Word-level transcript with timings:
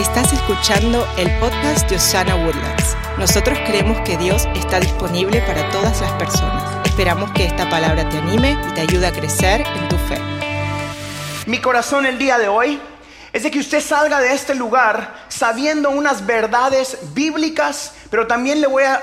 Estás 0.00 0.32
escuchando 0.32 1.06
el 1.18 1.30
podcast 1.40 1.86
de 1.90 1.96
Osana 1.96 2.34
Woodlands. 2.34 2.96
Nosotros 3.18 3.58
creemos 3.66 4.00
que 4.00 4.16
Dios 4.16 4.48
está 4.54 4.80
disponible 4.80 5.42
para 5.42 5.68
todas 5.68 6.00
las 6.00 6.10
personas. 6.12 6.86
Esperamos 6.86 7.30
que 7.32 7.44
esta 7.44 7.68
palabra 7.68 8.08
te 8.08 8.16
anime 8.16 8.56
y 8.66 8.72
te 8.72 8.80
ayude 8.80 9.06
a 9.06 9.12
crecer 9.12 9.60
en 9.60 9.88
tu 9.90 9.96
fe. 9.98 10.18
Mi 11.44 11.58
corazón 11.58 12.06
el 12.06 12.16
día 12.16 12.38
de 12.38 12.48
hoy 12.48 12.80
es 13.34 13.42
de 13.42 13.50
que 13.50 13.58
usted 13.58 13.82
salga 13.82 14.20
de 14.20 14.32
este 14.32 14.54
lugar 14.54 15.26
sabiendo 15.28 15.90
unas 15.90 16.24
verdades 16.24 16.96
bíblicas, 17.12 17.92
pero 18.08 18.26
también 18.26 18.62
le 18.62 18.68
voy 18.68 18.84
a, 18.84 19.02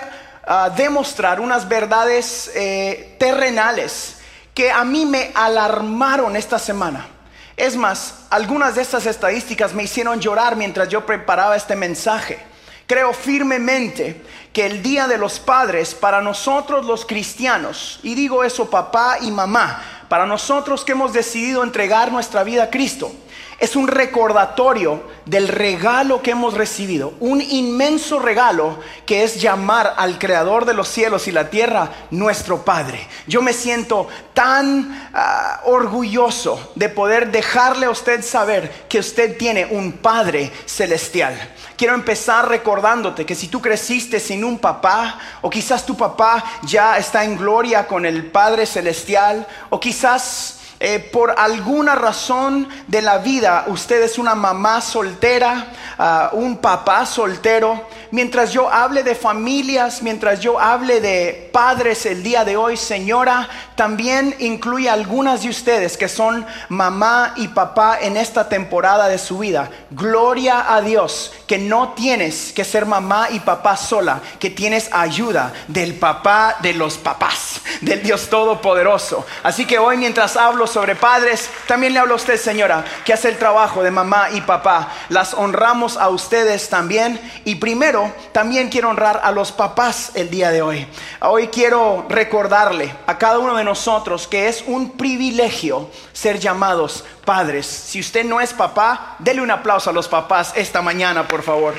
demostrar 0.75 1.39
unas 1.39 1.69
verdades 1.69 2.49
eh, 2.55 3.17
terrenales 3.19 4.17
que 4.55 4.71
a 4.71 4.83
mí 4.83 5.05
me 5.05 5.31
alarmaron 5.35 6.35
esta 6.35 6.57
semana. 6.57 7.16
Es 7.57 7.75
más, 7.75 8.13
algunas 8.29 8.75
de 8.75 8.83
estas 8.83 9.07
estadísticas 9.07 9.73
me 9.73 9.81
hicieron 9.81 10.19
llorar 10.21 10.55
mientras 10.55 10.89
yo 10.89 11.07
preparaba 11.07 11.55
este 11.55 11.75
mensaje. 11.75 12.37
Creo 12.85 13.13
firmemente 13.13 14.21
que 14.53 14.67
el 14.67 14.83
Día 14.83 15.07
de 15.07 15.17
los 15.17 15.39
Padres 15.39 15.95
para 15.95 16.21
nosotros 16.21 16.85
los 16.85 17.03
cristianos, 17.03 17.99
y 18.03 18.13
digo 18.13 18.43
eso 18.43 18.69
papá 18.69 19.17
y 19.21 19.31
mamá, 19.31 19.83
para 20.07 20.27
nosotros 20.27 20.85
que 20.85 20.91
hemos 20.91 21.13
decidido 21.13 21.63
entregar 21.63 22.11
nuestra 22.11 22.43
vida 22.43 22.65
a 22.65 22.69
Cristo, 22.69 23.11
es 23.59 23.75
un 23.75 23.87
recordatorio 23.87 25.01
del 25.25 25.47
regalo 25.47 26.21
que 26.21 26.31
hemos 26.31 26.53
recibido, 26.53 27.13
un 27.19 27.41
inmenso 27.41 28.19
regalo 28.19 28.77
que 29.05 29.23
es 29.23 29.41
llamar 29.41 29.95
al 29.97 30.19
Creador 30.19 30.65
de 30.65 30.75
los 30.75 30.87
cielos 30.87 31.27
y 31.27 31.31
la 31.31 31.49
tierra 31.49 31.91
nuestro 32.11 32.63
Padre. 32.63 33.07
Yo 33.25 33.41
me 33.41 33.53
siento 33.53 34.07
tan 34.33 35.09
uh, 35.13 35.69
orgulloso 35.69 36.71
de 36.75 36.89
poder 36.89 37.31
dejarle 37.31 37.87
a 37.87 37.89
usted 37.89 38.23
saber 38.23 38.85
que 38.87 38.99
usted 38.99 39.37
tiene 39.37 39.65
un 39.65 39.93
Padre 39.93 40.51
celestial. 40.67 41.35
Quiero 41.75 41.95
empezar 41.95 42.47
recordándote 42.47 43.25
que 43.25 43.35
si 43.35 43.47
tú 43.47 43.59
creciste 43.59 44.19
sin 44.19 44.43
un 44.43 44.59
papá, 44.59 45.19
o 45.41 45.49
quizás 45.49 45.85
tu 45.85 45.97
papá 45.97 46.43
ya 46.63 46.97
está 46.97 47.23
en 47.23 47.37
gloria 47.37 47.87
con 47.87 48.05
el 48.05 48.27
Padre 48.27 48.65
celestial, 48.67 49.47
o 49.69 49.79
quizás 49.79 50.56
eh, 50.79 50.99
por 50.99 51.33
alguna 51.39 51.95
razón 51.95 52.67
de 52.87 53.01
la 53.01 53.17
vida, 53.17 53.65
usted 53.67 54.03
es 54.03 54.19
una 54.19 54.35
mamá 54.35 54.79
soltera, 54.79 55.73
uh, 55.97 56.35
un 56.37 56.57
papá 56.57 57.05
soltero. 57.07 57.87
Mientras 58.11 58.53
yo 58.53 58.71
hable 58.71 59.01
de 59.01 59.15
familias, 59.15 60.03
mientras 60.03 60.39
yo 60.39 60.59
hable 60.59 61.01
de 61.01 61.49
padres 61.51 62.05
el 62.05 62.21
día 62.21 62.45
de 62.45 62.57
hoy, 62.57 62.77
señora, 62.77 63.49
también 63.75 64.35
incluye 64.39 64.89
algunas 64.89 65.41
de 65.41 65.49
ustedes 65.49 65.97
que 65.97 66.07
son 66.07 66.45
mamá 66.69 67.33
y 67.35 67.49
papá 67.49 67.97
en 67.99 68.15
esta 68.15 68.47
temporada 68.47 69.09
de 69.09 69.17
su 69.17 69.39
vida. 69.39 69.69
Gloria 69.89 70.73
a 70.73 70.81
Dios 70.81 71.33
que 71.47 71.57
no 71.57 71.93
tienes 71.93 72.53
que 72.53 72.63
ser 72.63 72.85
mamá 72.85 73.29
y 73.31 73.39
papá 73.39 73.75
sola, 73.75 74.21
que 74.39 74.51
tienes 74.51 74.89
ayuda 74.91 75.51
del 75.67 75.95
papá 75.95 76.57
de 76.61 76.73
los 76.73 76.97
papás, 76.97 77.61
del 77.81 78.03
Dios 78.03 78.29
Todopoderoso. 78.29 79.25
Así 79.43 79.65
que 79.65 79.79
hoy 79.79 79.97
mientras 79.97 80.37
hablo 80.37 80.66
sobre 80.67 80.95
padres, 80.95 81.49
también 81.67 81.93
le 81.93 81.99
hablo 81.99 82.13
a 82.13 82.17
usted, 82.17 82.37
señora, 82.37 82.83
que 83.05 83.13
hace 83.13 83.29
el 83.29 83.37
trabajo 83.37 83.83
de 83.83 83.91
mamá 83.91 84.29
y 84.31 84.41
papá. 84.41 84.89
Las 85.09 85.33
honramos 85.33 85.97
a 85.97 86.09
ustedes 86.09 86.69
también. 86.69 87.19
Y 87.45 87.55
primero, 87.55 88.13
también 88.31 88.69
quiero 88.69 88.89
honrar 88.89 89.21
a 89.23 89.31
los 89.31 89.51
papás 89.51 90.11
el 90.15 90.29
día 90.29 90.51
de 90.51 90.61
hoy. 90.61 90.87
Hoy 91.21 91.47
quiero 91.47 92.05
recordarle 92.09 92.93
a 93.07 93.17
cada 93.17 93.39
uno 93.39 93.55
de 93.55 93.63
nosotros 93.63 94.27
que 94.27 94.47
es 94.47 94.63
un 94.67 94.91
privilegio 94.91 95.89
ser 96.13 96.39
llamados 96.39 97.03
padres. 97.25 97.65
Si 97.65 97.99
usted 97.99 98.23
no 98.23 98.39
es 98.41 98.53
papá, 98.53 99.15
dele 99.19 99.41
un 99.41 99.51
aplauso 99.51 99.89
a 99.89 99.93
los 99.93 100.07
papás 100.07 100.53
esta 100.55 100.81
mañana, 100.81 101.27
por 101.27 101.43
favor. 101.43 101.73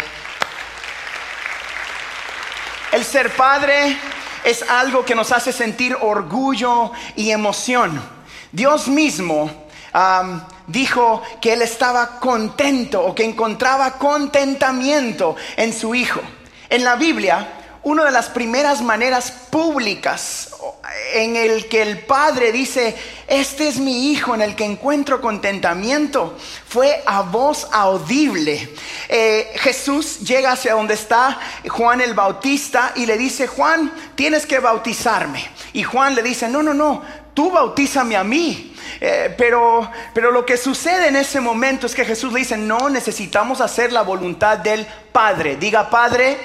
El 2.93 3.05
ser 3.05 3.35
padre 3.35 3.99
es 4.45 4.63
algo 4.69 5.05
que 5.05 5.15
nos 5.15 5.31
hace 5.33 5.53
sentir 5.53 5.97
orgullo 6.01 6.93
y 7.17 7.31
emoción. 7.31 8.18
Dios 8.53 8.89
mismo 8.89 9.51
dijo 10.67 11.23
que 11.41 11.53
él 11.55 11.63
estaba 11.63 12.21
contento 12.21 13.05
o 13.05 13.15
que 13.15 13.25
encontraba 13.25 13.99
contentamiento 13.99 15.37
en 15.57 15.73
su 15.73 15.95
hijo. 15.95 16.21
En 16.71 16.85
la 16.85 16.97
Biblia, 16.97 17.49
una 17.83 18.05
de 18.05 18.11
las 18.11 18.29
primeras 18.29 18.83
maneras 18.83 19.31
públicas 19.51 20.51
en 21.15 21.37
el 21.37 21.69
que 21.69 21.83
el 21.83 22.01
padre 22.01 22.53
dice, 22.53 22.95
este 23.27 23.69
es 23.69 23.79
mi 23.79 24.11
hijo 24.11 24.35
en 24.35 24.43
el 24.43 24.55
que 24.55 24.65
encuentro 24.65 25.21
contentamiento, 25.21 26.37
fue 26.67 27.03
a 27.07 27.23
voz 27.23 27.67
audible. 27.73 28.75
Eh, 29.09 29.53
Jesús 29.57 30.21
llega 30.21 30.53
hacia 30.53 30.75
donde 30.75 30.95
está 30.95 31.39
Juan 31.69 32.01
el 32.01 32.15
Bautista 32.15 32.93
y 32.95 33.07
le 33.07 33.17
dice, 33.17 33.47
Juan, 33.47 33.93
tienes 34.15 34.45
que 34.45 34.59
bautizarme. 34.59 35.49
Y 35.73 35.83
Juan 35.83 36.15
le 36.15 36.23
dice, 36.23 36.49
no, 36.49 36.63
no, 36.63 36.75
no, 36.75 37.03
tú 37.39 37.53
bautízame 37.53 38.17
a 38.17 38.25
mí. 38.25 38.75
Eh, 39.01 39.33
pero, 39.39 39.89
pero 40.13 40.33
lo 40.33 40.45
que 40.45 40.57
sucede 40.57 41.07
en 41.07 41.15
ese 41.15 41.41
momento 41.41 41.87
es 41.87 41.95
que 41.95 42.05
Jesús 42.05 42.33
le 42.33 42.41
dice, 42.41 42.57
no 42.57 42.89
necesitamos 42.89 43.61
hacer 43.61 43.93
la 43.93 44.03
voluntad 44.03 44.59
del 44.59 44.85
Padre. 45.13 45.55
Diga 45.55 45.89
Padre. 45.89 46.37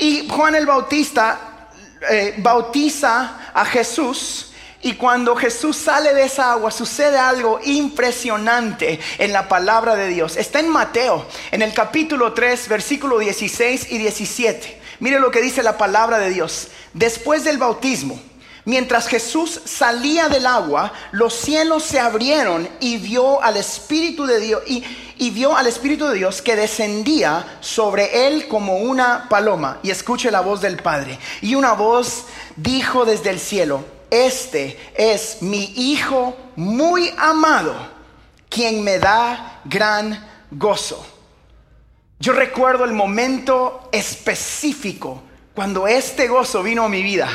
Y 0.00 0.26
Juan 0.28 0.56
el 0.56 0.66
Bautista 0.66 1.68
eh, 2.10 2.34
bautiza 2.38 3.52
a 3.54 3.64
Jesús. 3.64 4.50
Y 4.82 4.94
cuando 4.94 5.36
Jesús 5.36 5.76
sale 5.76 6.14
de 6.14 6.24
esa 6.24 6.50
agua, 6.50 6.72
sucede 6.72 7.16
algo 7.16 7.60
impresionante 7.62 8.98
en 9.18 9.32
la 9.32 9.46
palabra 9.46 9.94
de 9.94 10.08
Dios. 10.08 10.36
Está 10.36 10.58
en 10.58 10.68
Mateo, 10.68 11.28
en 11.52 11.62
el 11.62 11.72
capítulo 11.72 12.32
3, 12.32 12.66
versículo 12.66 13.20
16 13.20 13.92
y 13.92 13.98
17. 13.98 14.80
Mire 14.98 15.20
lo 15.20 15.30
que 15.30 15.40
dice 15.40 15.62
la 15.62 15.78
palabra 15.78 16.18
de 16.18 16.30
Dios. 16.30 16.70
Después 16.92 17.44
del 17.44 17.58
bautismo, 17.58 18.20
Mientras 18.66 19.06
Jesús 19.06 19.60
salía 19.64 20.28
del 20.28 20.44
agua, 20.44 20.92
los 21.12 21.34
cielos 21.34 21.84
se 21.84 22.00
abrieron 22.00 22.68
y 22.80 22.96
vio 22.96 23.40
al 23.40 23.56
Espíritu 23.56 24.26
de 24.26 24.40
Dios 24.40 24.60
y, 24.66 25.30
vio 25.30 25.56
al 25.56 25.68
Espíritu 25.68 26.08
de 26.08 26.16
Dios 26.16 26.42
que 26.42 26.56
descendía 26.56 27.58
sobre 27.60 28.26
él 28.26 28.48
como 28.48 28.78
una 28.78 29.28
paloma. 29.28 29.78
Y 29.84 29.90
escuche 29.90 30.32
la 30.32 30.40
voz 30.40 30.60
del 30.60 30.78
Padre. 30.78 31.16
Y 31.42 31.54
una 31.54 31.74
voz 31.74 32.24
dijo 32.56 33.04
desde 33.04 33.30
el 33.30 33.38
cielo: 33.38 33.84
Este 34.10 34.76
es 34.96 35.42
mi 35.42 35.72
Hijo 35.76 36.36
muy 36.56 37.14
amado, 37.18 37.72
quien 38.48 38.82
me 38.82 38.98
da 38.98 39.60
gran 39.64 40.28
gozo. 40.50 41.06
Yo 42.18 42.32
recuerdo 42.32 42.84
el 42.84 42.94
momento 42.94 43.88
específico 43.92 45.22
cuando 45.54 45.86
este 45.86 46.26
gozo 46.26 46.64
vino 46.64 46.82
a 46.82 46.88
mi 46.88 47.04
vida. 47.04 47.28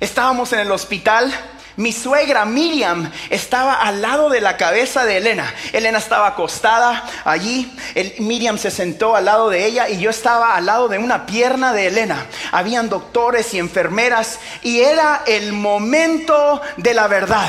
Estábamos 0.00 0.52
en 0.52 0.60
el 0.60 0.72
hospital. 0.72 1.32
Mi 1.76 1.92
suegra 1.92 2.44
Miriam 2.46 3.10
estaba 3.28 3.74
al 3.74 4.00
lado 4.00 4.30
de 4.30 4.40
la 4.40 4.56
cabeza 4.56 5.04
de 5.04 5.18
Elena. 5.18 5.54
Elena 5.72 5.98
estaba 5.98 6.28
acostada 6.28 7.04
allí. 7.24 7.70
Miriam 8.18 8.56
se 8.58 8.70
sentó 8.70 9.14
al 9.14 9.26
lado 9.26 9.50
de 9.50 9.66
ella 9.66 9.88
y 9.88 9.98
yo 9.98 10.10
estaba 10.10 10.54
al 10.54 10.66
lado 10.66 10.88
de 10.88 10.98
una 10.98 11.26
pierna 11.26 11.72
de 11.72 11.88
Elena. 11.88 12.26
Habían 12.52 12.88
doctores 12.88 13.52
y 13.54 13.58
enfermeras 13.58 14.38
y 14.62 14.80
era 14.80 15.22
el 15.26 15.52
momento 15.52 16.62
de 16.78 16.94
la 16.94 17.08
verdad. 17.08 17.48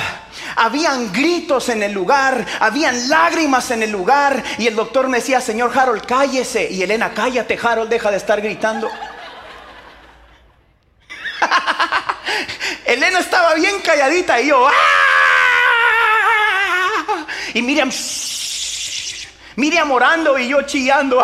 Habían 0.57 1.11
gritos 1.11 1.69
en 1.69 1.83
el 1.83 1.91
lugar, 1.93 2.45
habían 2.59 3.09
lágrimas 3.09 3.71
en 3.71 3.83
el 3.83 3.91
lugar 3.91 4.43
y 4.57 4.67
el 4.67 4.75
doctor 4.75 5.07
me 5.07 5.17
decía, 5.17 5.41
señor 5.41 5.71
Harold, 5.77 6.05
cállese. 6.05 6.69
Y 6.69 6.81
Elena, 6.81 7.13
cállate 7.13 7.59
Harold, 7.61 7.89
deja 7.89 8.11
de 8.11 8.17
estar 8.17 8.41
gritando. 8.41 8.89
Elena 12.85 13.19
estaba 13.19 13.53
bien 13.55 13.79
calladita 13.81 14.39
y 14.41 14.47
yo, 14.47 14.67
¡ah! 14.67 14.73
Y 17.53 17.61
Miriam, 17.61 17.91
Miriam 19.55 19.91
orando 19.91 20.37
y 20.37 20.47
yo 20.47 20.61
chillando. 20.63 21.23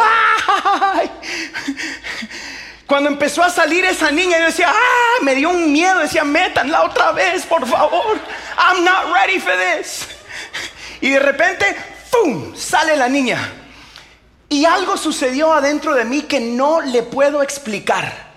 Cuando 2.88 3.10
empezó 3.10 3.44
a 3.44 3.50
salir 3.50 3.86
esa 3.86 4.12
niña, 4.12 4.40
yo 4.40 4.46
decía, 4.46 4.70
¡ah! 4.70 5.20
Me 5.22 5.36
dio 5.36 5.50
un 5.50 5.72
miedo, 5.72 6.00
decía, 6.00 6.24
métanla 6.24 6.84
otra 6.84 7.12
vez, 7.12 7.46
por 7.46 7.68
favor. 7.68 8.20
I'm 8.58 8.84
not 8.84 9.14
ready 9.14 9.40
for 9.40 9.54
this. 9.58 10.08
Y 11.02 11.10
de 11.12 11.20
repente, 11.20 11.76
¡pum! 12.12 12.56
Sale 12.56 12.96
la 12.96 13.10
niña. 13.10 13.52
Y 14.50 14.66
algo 14.66 14.98
sucedió 14.98 15.54
adentro 15.54 15.96
de 15.96 16.06
mí 16.06 16.24
que 16.24 16.40
no 16.40 16.82
le 16.82 17.04
puedo 17.04 17.42
explicar. 17.42 18.33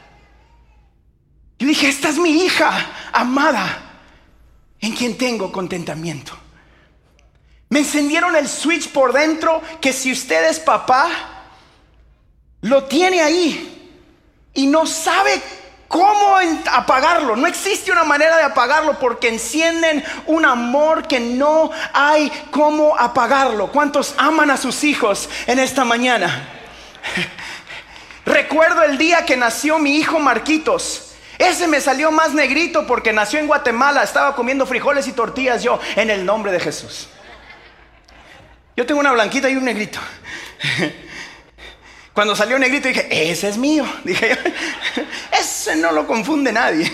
Yo 1.58 1.66
dije, 1.66 1.88
esta 1.88 2.08
es 2.08 2.18
mi 2.18 2.44
hija 2.44 2.70
amada 3.12 3.82
en 4.80 4.92
quien 4.92 5.16
tengo 5.16 5.50
contentamiento. 5.50 6.32
Me 7.68 7.80
encendieron 7.80 8.36
el 8.36 8.48
switch 8.48 8.90
por 8.90 9.12
dentro 9.12 9.60
que 9.80 9.92
si 9.92 10.12
usted 10.12 10.48
es 10.48 10.60
papá, 10.60 11.08
lo 12.60 12.84
tiene 12.84 13.20
ahí 13.20 13.90
y 14.54 14.66
no 14.66 14.86
sabe 14.86 15.40
cómo 15.88 16.36
apagarlo. 16.70 17.36
No 17.36 17.46
existe 17.46 17.90
una 17.90 18.04
manera 18.04 18.36
de 18.36 18.44
apagarlo 18.44 18.98
porque 18.98 19.28
encienden 19.28 20.04
un 20.26 20.44
amor 20.44 21.08
que 21.08 21.20
no 21.20 21.70
hay 21.92 22.30
cómo 22.50 22.96
apagarlo. 22.96 23.72
¿Cuántos 23.72 24.14
aman 24.18 24.50
a 24.50 24.56
sus 24.56 24.84
hijos 24.84 25.28
en 25.46 25.58
esta 25.58 25.84
mañana? 25.84 26.48
Recuerdo 28.26 28.82
el 28.82 28.98
día 28.98 29.24
que 29.24 29.36
nació 29.36 29.78
mi 29.78 29.96
hijo 29.96 30.18
Marquitos. 30.18 31.05
Ese 31.38 31.66
me 31.66 31.80
salió 31.80 32.10
más 32.10 32.32
negrito 32.32 32.86
porque 32.86 33.12
nació 33.12 33.38
en 33.38 33.46
Guatemala, 33.46 34.02
estaba 34.02 34.34
comiendo 34.34 34.66
frijoles 34.66 35.06
y 35.06 35.12
tortillas 35.12 35.62
yo 35.62 35.78
en 35.96 36.10
el 36.10 36.24
nombre 36.24 36.52
de 36.52 36.60
Jesús. 36.60 37.08
Yo 38.76 38.86
tengo 38.86 39.00
una 39.00 39.12
blanquita 39.12 39.48
y 39.48 39.56
un 39.56 39.64
negrito. 39.64 39.98
Cuando 42.12 42.34
salió 42.34 42.58
negrito 42.58 42.88
dije, 42.88 43.30
ese 43.30 43.48
es 43.48 43.58
mío. 43.58 43.84
Dije, 44.04 44.38
ese 45.38 45.76
no 45.76 45.92
lo 45.92 46.06
confunde 46.06 46.52
nadie. 46.52 46.90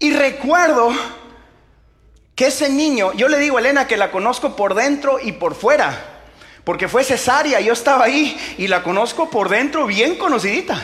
Y 0.00 0.12
recuerdo 0.12 0.92
que 2.34 2.48
ese 2.48 2.68
niño, 2.68 3.12
yo 3.12 3.28
le 3.28 3.38
digo 3.38 3.56
a 3.56 3.60
Elena 3.60 3.86
que 3.86 3.96
la 3.96 4.10
conozco 4.10 4.56
por 4.56 4.74
dentro 4.74 5.18
y 5.20 5.32
por 5.32 5.54
fuera. 5.54 6.13
Porque 6.64 6.88
fue 6.88 7.04
cesárea, 7.04 7.60
yo 7.60 7.74
estaba 7.74 8.04
ahí 8.04 8.36
y 8.56 8.66
la 8.68 8.82
conozco 8.82 9.28
por 9.28 9.50
dentro 9.50 9.86
bien 9.86 10.16
conocidita. 10.16 10.82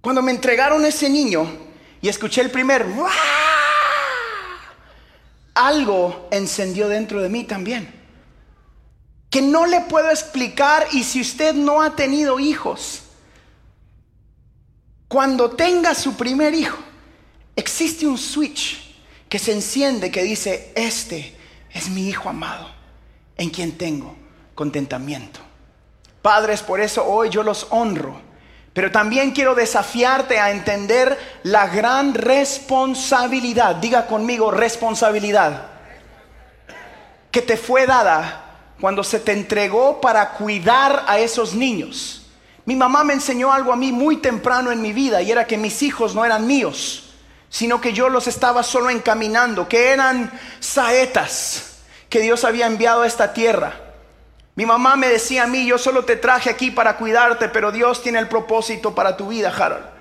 Cuando 0.00 0.20
me 0.22 0.32
entregaron 0.32 0.84
ese 0.84 1.08
niño 1.08 1.46
y 2.00 2.08
escuché 2.08 2.40
el 2.40 2.50
primer 2.50 2.84
algo 5.54 6.28
encendió 6.30 6.88
dentro 6.88 7.20
de 7.20 7.28
mí 7.28 7.44
también. 7.44 7.94
Que 9.30 9.42
no 9.42 9.66
le 9.66 9.82
puedo 9.82 10.10
explicar 10.10 10.86
y 10.92 11.04
si 11.04 11.20
usted 11.20 11.54
no 11.54 11.82
ha 11.82 11.94
tenido 11.94 12.40
hijos, 12.40 13.02
cuando 15.06 15.50
tenga 15.50 15.94
su 15.94 16.16
primer 16.16 16.54
hijo, 16.54 16.78
existe 17.54 18.06
un 18.06 18.18
switch 18.18 18.96
que 19.28 19.38
se 19.38 19.52
enciende 19.52 20.10
que 20.10 20.22
dice, 20.22 20.72
este 20.74 21.37
es 21.72 21.88
mi 21.88 22.08
Hijo 22.08 22.28
amado, 22.28 22.68
en 23.36 23.50
quien 23.50 23.76
tengo 23.76 24.14
contentamiento. 24.54 25.40
Padres, 26.22 26.62
por 26.62 26.80
eso 26.80 27.04
hoy 27.06 27.30
yo 27.30 27.42
los 27.42 27.66
honro, 27.70 28.20
pero 28.72 28.90
también 28.90 29.30
quiero 29.30 29.54
desafiarte 29.54 30.38
a 30.38 30.50
entender 30.50 31.18
la 31.42 31.68
gran 31.68 32.14
responsabilidad, 32.14 33.76
diga 33.76 34.06
conmigo 34.06 34.50
responsabilidad, 34.50 35.66
que 37.30 37.42
te 37.42 37.56
fue 37.56 37.86
dada 37.86 38.44
cuando 38.80 39.04
se 39.04 39.20
te 39.20 39.32
entregó 39.32 40.00
para 40.00 40.30
cuidar 40.32 41.04
a 41.06 41.18
esos 41.18 41.54
niños. 41.54 42.26
Mi 42.64 42.76
mamá 42.76 43.04
me 43.04 43.14
enseñó 43.14 43.52
algo 43.52 43.72
a 43.72 43.76
mí 43.76 43.92
muy 43.92 44.18
temprano 44.18 44.70
en 44.70 44.82
mi 44.82 44.92
vida 44.92 45.22
y 45.22 45.30
era 45.30 45.46
que 45.46 45.56
mis 45.56 45.82
hijos 45.82 46.14
no 46.14 46.24
eran 46.24 46.46
míos 46.46 47.07
sino 47.48 47.80
que 47.80 47.92
yo 47.92 48.08
los 48.08 48.26
estaba 48.26 48.62
solo 48.62 48.90
encaminando, 48.90 49.68
que 49.68 49.90
eran 49.90 50.30
saetas 50.60 51.78
que 52.08 52.20
Dios 52.20 52.44
había 52.44 52.66
enviado 52.66 53.02
a 53.02 53.06
esta 53.06 53.32
tierra. 53.32 53.74
Mi 54.54 54.66
mamá 54.66 54.96
me 54.96 55.08
decía 55.08 55.44
a 55.44 55.46
mí, 55.46 55.66
yo 55.66 55.78
solo 55.78 56.04
te 56.04 56.16
traje 56.16 56.50
aquí 56.50 56.70
para 56.70 56.96
cuidarte, 56.96 57.48
pero 57.48 57.70
Dios 57.70 58.02
tiene 58.02 58.18
el 58.18 58.28
propósito 58.28 58.94
para 58.94 59.16
tu 59.16 59.28
vida, 59.28 59.52
Harold. 59.56 59.97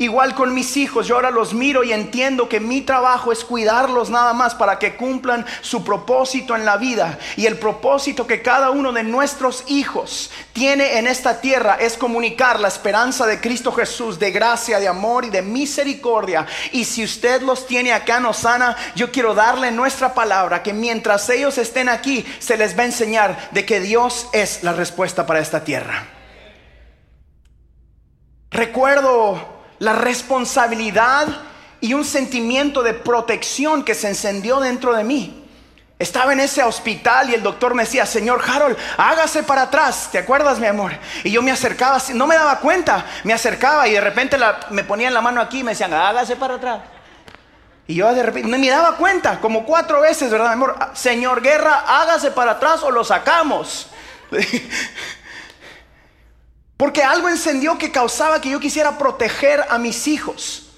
Igual 0.00 0.36
con 0.36 0.54
mis 0.54 0.76
hijos, 0.76 1.08
yo 1.08 1.16
ahora 1.16 1.32
los 1.32 1.54
miro 1.54 1.82
y 1.82 1.92
entiendo 1.92 2.48
que 2.48 2.60
mi 2.60 2.82
trabajo 2.82 3.32
es 3.32 3.44
cuidarlos 3.44 4.10
nada 4.10 4.32
más 4.32 4.54
para 4.54 4.78
que 4.78 4.94
cumplan 4.94 5.44
su 5.60 5.82
propósito 5.82 6.54
en 6.54 6.64
la 6.64 6.76
vida. 6.76 7.18
Y 7.36 7.46
el 7.46 7.58
propósito 7.58 8.24
que 8.24 8.40
cada 8.40 8.70
uno 8.70 8.92
de 8.92 9.02
nuestros 9.02 9.64
hijos 9.66 10.30
tiene 10.52 10.98
en 10.98 11.08
esta 11.08 11.40
tierra 11.40 11.78
es 11.80 11.96
comunicar 11.96 12.60
la 12.60 12.68
esperanza 12.68 13.26
de 13.26 13.40
Cristo 13.40 13.72
Jesús, 13.72 14.20
de 14.20 14.30
gracia, 14.30 14.78
de 14.78 14.86
amor 14.86 15.24
y 15.24 15.30
de 15.30 15.42
misericordia. 15.42 16.46
Y 16.70 16.84
si 16.84 17.02
usted 17.02 17.42
los 17.42 17.66
tiene 17.66 17.92
acá 17.92 18.18
en 18.18 18.26
Osana, 18.26 18.76
yo 18.94 19.10
quiero 19.10 19.34
darle 19.34 19.72
nuestra 19.72 20.14
palabra 20.14 20.62
que 20.62 20.72
mientras 20.72 21.28
ellos 21.28 21.58
estén 21.58 21.88
aquí, 21.88 22.24
se 22.38 22.56
les 22.56 22.78
va 22.78 22.82
a 22.82 22.86
enseñar 22.86 23.50
de 23.50 23.66
que 23.66 23.80
Dios 23.80 24.28
es 24.32 24.62
la 24.62 24.74
respuesta 24.74 25.26
para 25.26 25.40
esta 25.40 25.64
tierra. 25.64 26.06
Recuerdo 28.52 29.57
la 29.78 29.92
responsabilidad 29.92 31.26
y 31.80 31.94
un 31.94 32.04
sentimiento 32.04 32.82
de 32.82 32.94
protección 32.94 33.84
que 33.84 33.94
se 33.94 34.08
encendió 34.08 34.60
dentro 34.60 34.94
de 34.94 35.04
mí. 35.04 35.44
Estaba 35.98 36.32
en 36.32 36.38
ese 36.38 36.62
hospital 36.62 37.28
y 37.30 37.34
el 37.34 37.42
doctor 37.42 37.74
me 37.74 37.82
decía, 37.82 38.06
Señor 38.06 38.40
Harold, 38.46 38.76
hágase 38.96 39.42
para 39.42 39.62
atrás. 39.62 40.08
¿Te 40.12 40.18
acuerdas, 40.18 40.60
mi 40.60 40.66
amor? 40.66 40.92
Y 41.24 41.30
yo 41.32 41.42
me 41.42 41.50
acercaba, 41.50 42.00
no 42.14 42.26
me 42.28 42.36
daba 42.36 42.60
cuenta, 42.60 43.04
me 43.24 43.32
acercaba 43.32 43.88
y 43.88 43.92
de 43.92 44.00
repente 44.00 44.36
me 44.70 44.84
ponían 44.84 45.12
la 45.12 45.20
mano 45.20 45.40
aquí 45.40 45.60
y 45.60 45.64
me 45.64 45.72
decían, 45.72 45.92
hágase 45.92 46.36
para 46.36 46.54
atrás. 46.54 46.80
Y 47.88 47.96
yo 47.96 48.12
de 48.14 48.22
repente 48.22 48.48
me 48.48 48.68
daba 48.68 48.96
cuenta, 48.96 49.40
como 49.40 49.64
cuatro 49.64 50.00
veces, 50.00 50.30
¿verdad, 50.30 50.48
mi 50.48 50.52
amor? 50.52 50.76
Señor 50.92 51.42
Guerra, 51.42 51.84
hágase 51.86 52.30
para 52.30 52.52
atrás 52.52 52.82
o 52.84 52.90
lo 52.92 53.02
sacamos. 53.02 53.88
Porque 56.78 57.02
algo 57.02 57.28
encendió 57.28 57.76
que 57.76 57.92
causaba 57.92 58.40
que 58.40 58.50
yo 58.50 58.60
quisiera 58.60 58.96
proteger 58.96 59.66
a 59.68 59.76
mis 59.78 60.06
hijos. 60.06 60.68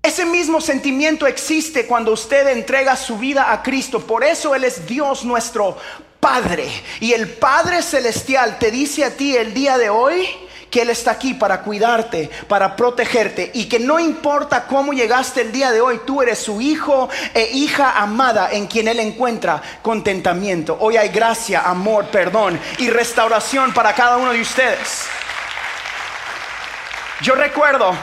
Ese 0.00 0.24
mismo 0.24 0.60
sentimiento 0.60 1.26
existe 1.26 1.86
cuando 1.86 2.12
usted 2.12 2.46
entrega 2.46 2.96
su 2.96 3.18
vida 3.18 3.52
a 3.52 3.62
Cristo. 3.62 4.00
Por 4.00 4.24
eso 4.24 4.54
Él 4.54 4.64
es 4.64 4.86
Dios 4.86 5.24
nuestro 5.24 5.76
Padre. 6.20 6.70
Y 7.00 7.12
el 7.12 7.28
Padre 7.28 7.82
Celestial 7.82 8.58
te 8.60 8.70
dice 8.70 9.04
a 9.04 9.16
ti 9.16 9.36
el 9.36 9.52
día 9.52 9.76
de 9.76 9.90
hoy, 9.90 10.26
que 10.70 10.82
Él 10.82 10.90
está 10.90 11.12
aquí 11.12 11.34
para 11.34 11.62
cuidarte, 11.62 12.30
para 12.48 12.76
protegerte 12.76 13.50
y 13.54 13.68
que 13.68 13.80
no 13.80 13.98
importa 13.98 14.66
cómo 14.66 14.92
llegaste 14.92 15.42
el 15.42 15.52
día 15.52 15.72
de 15.72 15.80
hoy, 15.80 16.00
tú 16.06 16.22
eres 16.22 16.38
su 16.38 16.60
hijo 16.60 17.08
e 17.34 17.50
hija 17.52 17.98
amada 17.98 18.50
en 18.52 18.66
quien 18.66 18.88
Él 18.88 19.00
encuentra 19.00 19.60
contentamiento. 19.82 20.76
Hoy 20.80 20.96
hay 20.96 21.08
gracia, 21.08 21.62
amor, 21.62 22.06
perdón 22.06 22.58
y 22.78 22.88
restauración 22.90 23.72
para 23.74 23.94
cada 23.94 24.16
uno 24.16 24.32
de 24.32 24.40
ustedes. 24.40 25.06
Yo 27.22 27.34
recuerdo, 27.34 27.94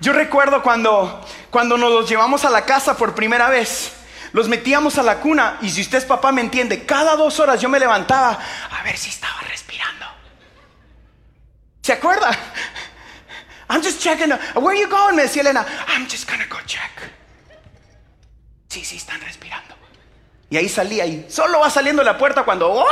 yo 0.00 0.12
recuerdo 0.12 0.62
cuando, 0.62 1.24
cuando 1.50 1.76
nos 1.76 1.90
los 1.90 2.08
llevamos 2.08 2.44
a 2.44 2.50
la 2.50 2.64
casa 2.64 2.96
por 2.96 3.14
primera 3.14 3.48
vez. 3.48 3.92
Los 4.32 4.46
metíamos 4.46 4.98
a 4.98 5.02
la 5.02 5.20
cuna 5.20 5.58
y 5.62 5.70
si 5.70 5.80
usted 5.80 5.98
es 5.98 6.04
papá 6.04 6.30
me 6.32 6.42
entiende, 6.42 6.84
cada 6.84 7.16
dos 7.16 7.40
horas 7.40 7.60
yo 7.60 7.68
me 7.68 7.80
levantaba 7.80 8.38
a 8.70 8.82
ver 8.84 8.96
si 8.96 9.08
estaba 9.08 9.40
respirando. 9.48 10.17
¿Se 11.88 11.94
acuerda? 11.94 12.30
I'm 13.70 13.82
just 13.82 14.02
checking. 14.02 14.28
Where 14.28 14.76
are 14.76 14.78
you 14.78 14.88
going? 14.90 15.16
Me 15.16 15.22
decía 15.22 15.40
Elena. 15.40 15.64
I'm 15.86 16.06
just 16.06 16.28
gonna 16.28 16.44
go 16.46 16.58
check. 16.66 16.90
Sí, 18.68 18.84
sí, 18.84 18.98
están 18.98 19.22
respirando. 19.22 19.74
Y 20.50 20.58
ahí 20.58 20.68
salía 20.68 21.06
y 21.06 21.24
solo 21.30 21.60
va 21.60 21.70
saliendo 21.70 22.02
la 22.02 22.18
puerta 22.18 22.42
cuando. 22.44 22.84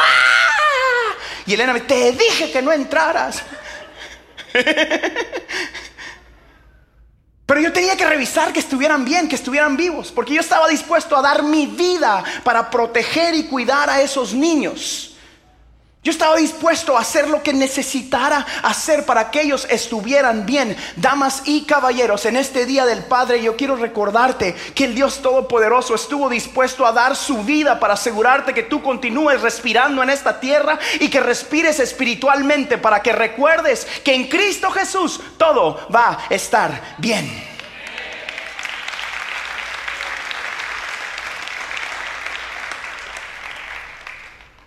Y 1.45 1.53
Elena 1.53 1.75
me 1.75 1.81
te 1.81 2.13
dije 2.13 2.51
que 2.51 2.63
no 2.63 2.73
entraras. 2.73 3.43
Pero 7.45 7.61
yo 7.61 7.71
tenía 7.75 7.99
que 7.99 8.07
revisar 8.07 8.51
que 8.51 8.61
estuvieran 8.61 9.05
bien, 9.05 9.29
que 9.29 9.35
estuvieran 9.35 9.77
vivos, 9.77 10.11
porque 10.11 10.33
yo 10.33 10.41
estaba 10.41 10.69
dispuesto 10.69 11.15
a 11.19 11.21
dar 11.21 11.43
mi 11.43 11.67
vida 11.67 12.25
para 12.43 12.71
proteger 12.71 13.35
y 13.35 13.45
cuidar 13.45 13.91
a 13.91 14.01
esos 14.01 14.33
niños. 14.33 15.16
Yo 16.07 16.13
estaba 16.13 16.37
dispuesto 16.37 16.97
a 16.97 17.01
hacer 17.01 17.29
lo 17.29 17.43
que 17.43 17.53
necesitara 17.53 18.47
hacer 18.63 19.05
para 19.05 19.29
que 19.29 19.43
ellos 19.43 19.67
estuvieran 19.69 20.47
bien. 20.47 20.77
Damas 20.95 21.43
y 21.47 21.63
caballeros, 21.63 22.27
en 22.27 22.37
este 22.37 22.65
día 22.65 22.87
del 22.87 23.03
Padre 23.03 23.43
yo 23.43 23.57
quiero 23.57 23.75
recordarte 23.75 24.55
que 24.73 24.85
el 24.85 24.95
Dios 24.95 25.21
Todopoderoso 25.21 25.97
estuvo 25.97 26.29
dispuesto 26.29 26.87
a 26.87 26.93
dar 26.93 27.17
su 27.17 27.43
vida 27.43 27.81
para 27.81 27.95
asegurarte 27.95 28.55
que 28.55 28.63
tú 28.63 28.83
continúes 28.83 29.41
respirando 29.41 30.01
en 30.01 30.11
esta 30.11 30.39
tierra 30.39 30.79
y 31.01 31.11
que 31.11 31.19
respires 31.19 31.81
espiritualmente 31.81 32.79
para 32.79 33.03
que 33.03 33.11
recuerdes 33.11 33.85
que 34.05 34.15
en 34.15 34.29
Cristo 34.29 34.71
Jesús 34.71 35.21
todo 35.37 35.89
va 35.93 36.21
a 36.31 36.33
estar 36.33 36.95
bien. 36.99 37.56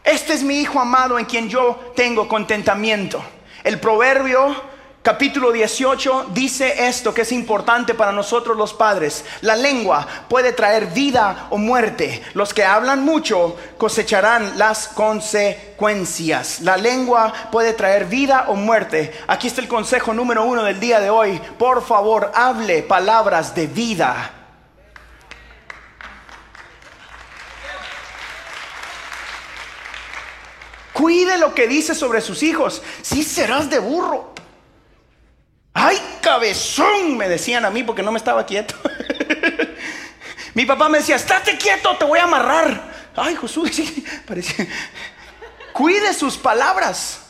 Este 0.03 0.33
es 0.33 0.43
mi 0.43 0.59
Hijo 0.59 0.79
amado 0.79 1.19
en 1.19 1.25
quien 1.25 1.49
yo 1.49 1.91
tengo 1.95 2.27
contentamiento. 2.27 3.21
El 3.63 3.79
proverbio 3.79 4.55
capítulo 5.01 5.51
18 5.51 6.27
dice 6.33 6.87
esto 6.87 7.13
que 7.13 7.21
es 7.21 7.31
importante 7.31 7.93
para 7.93 8.11
nosotros 8.11 8.55
los 8.55 8.73
padres. 8.73 9.25
La 9.41 9.55
lengua 9.55 10.07
puede 10.29 10.53
traer 10.53 10.87
vida 10.87 11.47
o 11.49 11.57
muerte. 11.57 12.21
Los 12.33 12.53
que 12.53 12.63
hablan 12.63 13.03
mucho 13.03 13.57
cosecharán 13.77 14.57
las 14.57 14.87
consecuencias. 14.87 16.61
La 16.61 16.77
lengua 16.77 17.33
puede 17.51 17.73
traer 17.73 18.05
vida 18.05 18.45
o 18.47 18.55
muerte. 18.55 19.13
Aquí 19.27 19.47
está 19.47 19.61
el 19.61 19.67
consejo 19.67 20.13
número 20.13 20.43
uno 20.43 20.63
del 20.63 20.79
día 20.79 20.99
de 20.99 21.09
hoy. 21.09 21.41
Por 21.57 21.83
favor, 21.85 22.31
hable 22.33 22.83
palabras 22.83 23.53
de 23.53 23.67
vida 23.67 24.38
Cuide 30.99 31.37
lo 31.37 31.55
que 31.55 31.65
dice 31.65 31.95
sobre 31.95 32.19
sus 32.19 32.43
hijos. 32.43 32.81
Si 33.01 33.23
serás 33.23 33.69
de 33.69 33.79
burro. 33.79 34.33
Ay, 35.73 35.97
cabezón, 36.21 37.15
me 37.15 37.29
decían 37.29 37.63
a 37.63 37.69
mí 37.69 37.83
porque 37.83 38.03
no 38.03 38.11
me 38.11 38.17
estaba 38.17 38.45
quieto. 38.45 38.75
Mi 40.55 40.65
papá 40.65 40.89
me 40.89 40.97
decía, 40.97 41.15
estate 41.15 41.57
quieto, 41.57 41.95
te 41.95 42.03
voy 42.03 42.19
a 42.19 42.23
amarrar. 42.23 43.11
Ay, 43.15 43.37
Jesús. 43.37 43.81
Cuide 45.71 46.13
sus 46.13 46.35
palabras. 46.35 47.21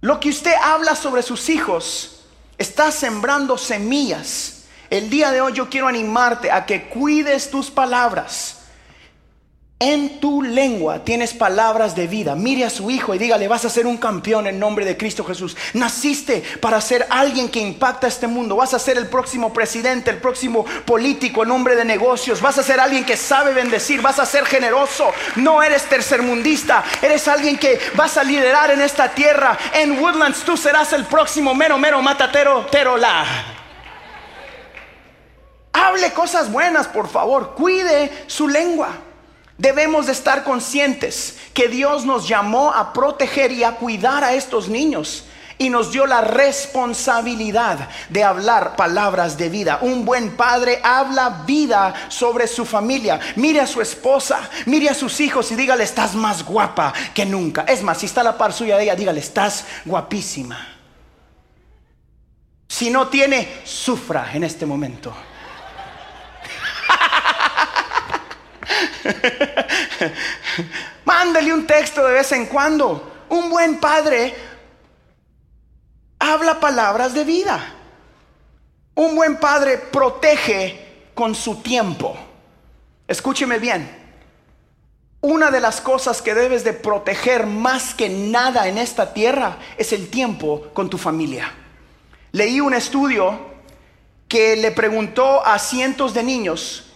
Lo 0.00 0.18
que 0.18 0.30
usted 0.30 0.54
habla 0.62 0.96
sobre 0.96 1.22
sus 1.22 1.50
hijos 1.50 2.22
está 2.56 2.90
sembrando 2.90 3.58
semillas. 3.58 4.64
El 4.88 5.10
día 5.10 5.30
de 5.30 5.42
hoy 5.42 5.52
yo 5.52 5.68
quiero 5.68 5.88
animarte 5.88 6.50
a 6.50 6.64
que 6.64 6.88
cuides 6.88 7.50
tus 7.50 7.70
palabras. 7.70 8.61
En 9.84 10.20
tu 10.20 10.42
lengua 10.42 11.00
tienes 11.00 11.34
palabras 11.34 11.96
de 11.96 12.06
vida. 12.06 12.36
Mire 12.36 12.64
a 12.64 12.70
su 12.70 12.88
hijo 12.88 13.16
y 13.16 13.18
dígale, 13.18 13.48
vas 13.48 13.64
a 13.64 13.68
ser 13.68 13.84
un 13.84 13.96
campeón 13.96 14.46
en 14.46 14.60
nombre 14.60 14.84
de 14.84 14.96
Cristo 14.96 15.24
Jesús. 15.24 15.56
Naciste 15.72 16.40
para 16.60 16.80
ser 16.80 17.04
alguien 17.10 17.48
que 17.48 17.58
impacta 17.58 18.06
este 18.06 18.28
mundo. 18.28 18.54
Vas 18.54 18.74
a 18.74 18.78
ser 18.78 18.96
el 18.96 19.08
próximo 19.08 19.52
presidente, 19.52 20.12
el 20.12 20.18
próximo 20.18 20.64
político 20.84 21.42
en 21.42 21.48
nombre 21.48 21.74
de 21.74 21.84
negocios. 21.84 22.40
Vas 22.40 22.58
a 22.58 22.62
ser 22.62 22.78
alguien 22.78 23.04
que 23.04 23.16
sabe 23.16 23.54
bendecir. 23.54 24.00
Vas 24.00 24.20
a 24.20 24.24
ser 24.24 24.46
generoso. 24.46 25.10
No 25.34 25.64
eres 25.64 25.82
tercermundista. 25.88 26.84
Eres 27.02 27.26
alguien 27.26 27.58
que 27.58 27.80
vas 27.96 28.16
a 28.16 28.22
liderar 28.22 28.70
en 28.70 28.82
esta 28.82 29.08
tierra. 29.08 29.58
En 29.74 29.98
Woodlands 29.98 30.44
tú 30.44 30.56
serás 30.56 30.92
el 30.92 31.06
próximo 31.06 31.56
mero, 31.56 31.76
mero 31.76 32.00
matatero, 32.00 32.66
terola. 32.66 33.24
Hable 35.72 36.12
cosas 36.12 36.52
buenas, 36.52 36.86
por 36.86 37.08
favor. 37.08 37.56
Cuide 37.56 38.26
su 38.28 38.46
lengua. 38.46 39.10
Debemos 39.62 40.06
de 40.06 40.12
estar 40.12 40.42
conscientes 40.42 41.36
que 41.54 41.68
Dios 41.68 42.04
nos 42.04 42.26
llamó 42.26 42.72
a 42.72 42.92
proteger 42.92 43.52
y 43.52 43.62
a 43.62 43.76
cuidar 43.76 44.24
a 44.24 44.34
estos 44.34 44.68
niños 44.68 45.26
y 45.56 45.70
nos 45.70 45.92
dio 45.92 46.04
la 46.04 46.20
responsabilidad 46.20 47.88
de 48.08 48.24
hablar 48.24 48.74
palabras 48.74 49.38
de 49.38 49.48
vida. 49.50 49.78
Un 49.82 50.04
buen 50.04 50.36
padre 50.36 50.80
habla 50.82 51.44
vida 51.46 51.94
sobre 52.08 52.48
su 52.48 52.64
familia. 52.64 53.20
Mire 53.36 53.60
a 53.60 53.68
su 53.68 53.80
esposa, 53.80 54.50
mire 54.66 54.88
a 54.88 54.94
sus 54.94 55.20
hijos 55.20 55.52
y 55.52 55.54
dígale, 55.54 55.84
estás 55.84 56.16
más 56.16 56.44
guapa 56.44 56.92
que 57.14 57.24
nunca. 57.24 57.64
Es 57.68 57.84
más, 57.84 57.98
si 57.98 58.06
está 58.06 58.24
la 58.24 58.36
par 58.36 58.52
suya 58.52 58.76
de 58.76 58.82
ella, 58.82 58.96
dígale, 58.96 59.20
estás 59.20 59.64
guapísima. 59.84 60.58
Si 62.66 62.90
no 62.90 63.06
tiene, 63.06 63.60
sufra 63.62 64.32
en 64.34 64.42
este 64.42 64.66
momento. 64.66 65.14
Mándale 71.04 71.52
un 71.52 71.66
texto 71.66 72.06
de 72.06 72.12
vez 72.12 72.32
en 72.32 72.46
cuando. 72.46 73.24
Un 73.28 73.50
buen 73.50 73.78
padre 73.78 74.34
habla 76.18 76.60
palabras 76.60 77.14
de 77.14 77.24
vida. 77.24 77.74
Un 78.94 79.16
buen 79.16 79.38
padre 79.38 79.78
protege 79.78 81.10
con 81.14 81.34
su 81.34 81.62
tiempo. 81.62 82.16
Escúcheme 83.08 83.58
bien. 83.58 84.00
Una 85.20 85.50
de 85.50 85.60
las 85.60 85.80
cosas 85.80 86.20
que 86.20 86.34
debes 86.34 86.64
de 86.64 86.72
proteger 86.72 87.46
más 87.46 87.94
que 87.94 88.08
nada 88.08 88.66
en 88.66 88.76
esta 88.76 89.14
tierra 89.14 89.58
es 89.78 89.92
el 89.92 90.10
tiempo 90.10 90.68
con 90.72 90.90
tu 90.90 90.98
familia. 90.98 91.52
Leí 92.32 92.60
un 92.60 92.74
estudio 92.74 93.52
que 94.26 94.56
le 94.56 94.72
preguntó 94.72 95.44
a 95.46 95.58
cientos 95.58 96.14
de 96.14 96.22
niños 96.22 96.91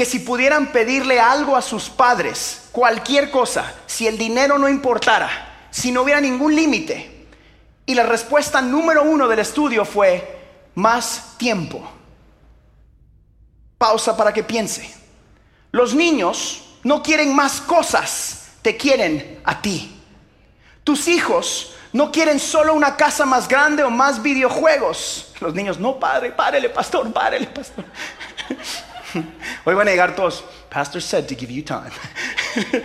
que 0.00 0.06
si 0.06 0.20
pudieran 0.20 0.72
pedirle 0.72 1.20
algo 1.20 1.54
a 1.54 1.60
sus 1.60 1.90
padres, 1.90 2.70
cualquier 2.72 3.30
cosa, 3.30 3.74
si 3.84 4.06
el 4.06 4.16
dinero 4.16 4.58
no 4.58 4.66
importara, 4.66 5.66
si 5.70 5.92
no 5.92 6.00
hubiera 6.00 6.22
ningún 6.22 6.56
límite, 6.56 7.26
y 7.84 7.94
la 7.94 8.04
respuesta 8.04 8.62
número 8.62 9.02
uno 9.02 9.28
del 9.28 9.40
estudio 9.40 9.84
fue 9.84 10.40
más 10.74 11.34
tiempo. 11.36 11.86
Pausa 13.76 14.16
para 14.16 14.32
que 14.32 14.42
piense. 14.42 14.90
Los 15.70 15.94
niños 15.94 16.78
no 16.82 17.02
quieren 17.02 17.36
más 17.36 17.60
cosas, 17.60 18.52
te 18.62 18.78
quieren 18.78 19.42
a 19.44 19.60
ti. 19.60 20.00
Tus 20.82 21.08
hijos 21.08 21.74
no 21.92 22.10
quieren 22.10 22.40
solo 22.40 22.72
una 22.72 22.96
casa 22.96 23.26
más 23.26 23.46
grande 23.46 23.82
o 23.82 23.90
más 23.90 24.22
videojuegos. 24.22 25.34
Los 25.40 25.52
niños, 25.52 25.78
no, 25.78 26.00
padre, 26.00 26.32
párele, 26.32 26.70
pastor, 26.70 27.12
párele, 27.12 27.48
pastor. 27.48 27.84
Hoy 29.64 29.74
van 29.74 29.88
a 29.88 29.90
llegar 29.90 30.14
todos. 30.14 30.44
Pastor 30.68 31.00
said 31.02 31.26
to 31.26 31.34
give 31.34 31.52
you 31.52 31.62
time. 31.62 31.90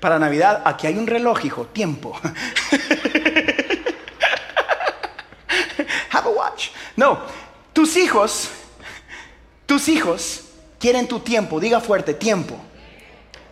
Para 0.00 0.18
Navidad, 0.18 0.62
aquí 0.64 0.86
hay 0.86 0.96
un 0.96 1.06
reloj, 1.06 1.44
hijo, 1.44 1.66
tiempo. 1.66 2.14
Have 6.10 6.26
a 6.26 6.30
watch. 6.30 6.70
No, 6.96 7.20
tus 7.72 7.96
hijos, 7.96 8.50
tus 9.66 9.88
hijos 9.88 10.44
quieren 10.78 11.08
tu 11.08 11.20
tiempo. 11.20 11.60
Diga 11.60 11.80
fuerte, 11.80 12.14
tiempo. 12.14 12.56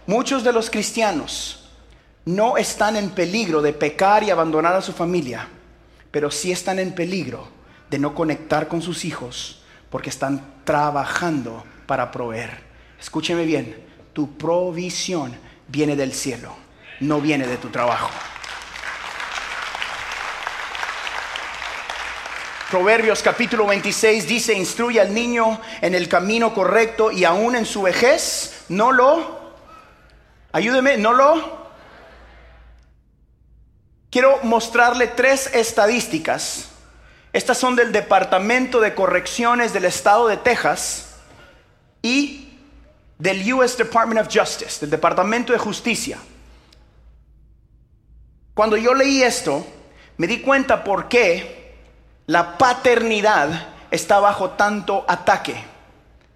Muchos 0.07 0.45
de 0.45 0.53
los 0.53 0.71
cristianos 0.71 1.71
no 2.26 2.57
están 2.57 2.97
en 2.97 3.11
peligro 3.11 3.62
de 3.62 3.73
pecar 3.73 4.23
y 4.23 4.31
abandonar 4.31 4.75
a 4.75 4.83
su 4.83 4.93
familia, 4.93 5.49
pero 6.11 6.31
sí 6.31 6.53
están 6.53 6.79
en 6.79 6.95
peligro 6.95 7.49
de 7.91 7.99
no 7.99 8.14
conectar 8.14 8.69
con 8.69 8.81
sus 8.83 9.05
hijos 9.05 9.62
porque 9.91 10.11
están 10.11 10.55
trabajando 10.64 11.64
para 11.87 12.11
proveer. 12.11 12.62
Escúcheme 13.00 13.45
bien, 13.45 13.76
tu 14.12 14.37
provisión 14.38 15.37
viene 15.69 15.97
del 15.97 16.12
cielo, 16.12 16.55
no 17.00 17.21
viene 17.21 17.47
de 17.47 17.57
tu 17.57 17.69
trabajo. 17.69 18.11
Proverbios 22.71 23.23
capítulo 23.23 23.67
26 23.67 24.26
dice, 24.26 24.55
instruye 24.55 25.00
al 25.00 25.14
niño 25.14 25.61
en 25.81 25.95
el 25.95 26.09
camino 26.09 26.55
correcto 26.55 27.12
y 27.12 27.25
aún 27.25 27.55
en 27.55 27.67
su 27.67 27.83
vejez 27.83 28.64
no 28.69 28.91
lo, 28.91 29.53
ayúdeme, 30.50 30.97
no 30.97 31.12
lo. 31.12 31.64
Quiero 34.11 34.38
mostrarle 34.45 35.09
tres 35.09 35.50
estadísticas. 35.55 36.69
Estas 37.33 37.59
son 37.59 37.76
del 37.76 37.93
Departamento 37.93 38.81
de 38.81 38.95
Correcciones 38.95 39.73
del 39.73 39.85
Estado 39.85 40.29
de 40.29 40.37
Texas 40.37 41.13
y 42.05 42.51
del 43.19 43.55
US 43.55 43.79
Department 43.79 44.21
of 44.21 44.29
Justice, 44.33 44.81
del 44.81 44.91
Departamento 44.91 45.55
de 45.55 45.59
Justicia. 45.59 46.19
Cuando 48.53 48.77
yo 48.77 48.93
leí 48.93 49.23
esto, 49.23 49.67
me 50.19 50.27
di 50.27 50.43
cuenta 50.43 50.85
por 50.85 51.09
qué 51.09 51.75
la 52.27 52.59
paternidad 52.59 53.69
está 53.91 54.21
bajo 54.21 54.51
tanto 54.51 55.07
ataque. 55.09 55.57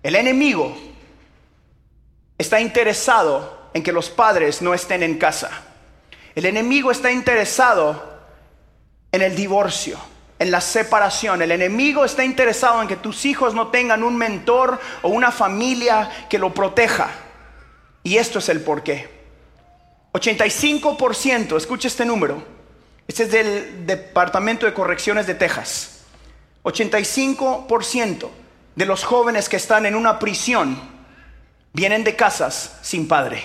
El 0.03 0.15
enemigo 0.15 0.75
está 2.39 2.61
interesado 2.61 3.69
en 3.75 3.83
que 3.83 3.93
los 3.93 4.09
padres 4.09 4.63
no 4.63 4.73
estén 4.73 5.03
en 5.03 5.19
casa. 5.19 5.51
El 6.35 6.47
enemigo 6.47 6.91
está 6.91 7.13
interesado 7.13 8.21
en 9.13 9.21
el 9.21 9.37
divorcio 9.37 9.99
en 10.39 10.51
la 10.51 10.61
separación. 10.61 11.43
El 11.43 11.53
enemigo 11.53 12.05
está 12.05 12.25
interesado 12.25 12.81
en 12.81 12.89
que 12.89 12.97
tus 12.97 13.25
hijos 13.25 13.55
no 13.55 13.69
tengan 13.69 14.03
un 14.03 14.17
mentor 14.17 14.81
o 15.03 15.09
una 15.09 15.31
familia 15.31 16.27
que 16.29 16.39
lo 16.39 16.55
proteja. 16.55 17.11
Y 18.03 18.17
esto 18.17 18.39
es 18.39 18.49
el 18.49 18.61
porqué. 18.61 19.09
85%, 20.13 21.57
escucha 21.57 21.89
este 21.89 22.05
número. 22.05 22.43
Este 23.07 23.25
es 23.25 23.31
del 23.31 23.87
Departamento 23.87 24.67
de 24.67 24.75
Correcciones 24.75 25.27
de 25.27 25.35
Texas. 25.35 26.03
85% 26.63 28.29
de 28.75 28.87
los 28.87 29.05
jóvenes 29.05 29.49
que 29.49 29.57
están 29.57 29.87
en 29.87 29.95
una 29.95 30.19
prisión 30.19 30.79
vienen 31.73 32.05
de 32.05 32.15
casas 32.17 32.79
sin 32.83 33.09
padre. 33.09 33.43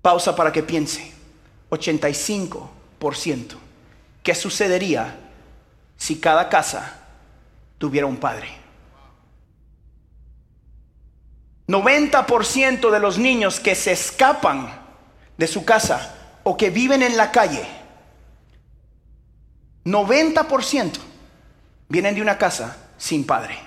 Pausa 0.00 0.34
para 0.34 0.52
que 0.52 0.62
piense. 0.62 1.12
85%. 1.70 3.61
¿Qué 4.22 4.34
sucedería 4.34 5.16
si 5.96 6.20
cada 6.20 6.48
casa 6.48 7.00
tuviera 7.78 8.06
un 8.06 8.16
padre? 8.16 8.48
90% 11.66 12.90
de 12.90 13.00
los 13.00 13.18
niños 13.18 13.58
que 13.58 13.74
se 13.74 13.92
escapan 13.92 14.80
de 15.36 15.46
su 15.46 15.64
casa 15.64 16.14
o 16.44 16.56
que 16.56 16.70
viven 16.70 17.02
en 17.02 17.16
la 17.16 17.30
calle, 17.30 17.66
90% 19.84 20.98
vienen 21.88 22.14
de 22.14 22.22
una 22.22 22.38
casa 22.38 22.76
sin 22.98 23.26
padre. 23.26 23.58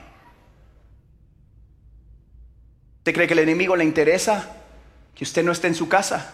¿Usted 2.99 3.13
cree 3.13 3.27
que 3.27 3.33
el 3.33 3.39
enemigo 3.39 3.75
le 3.75 3.83
interesa 3.83 4.55
que 5.13 5.23
usted 5.23 5.43
no 5.43 5.51
esté 5.51 5.67
en 5.67 5.75
su 5.75 5.87
casa? 5.87 6.33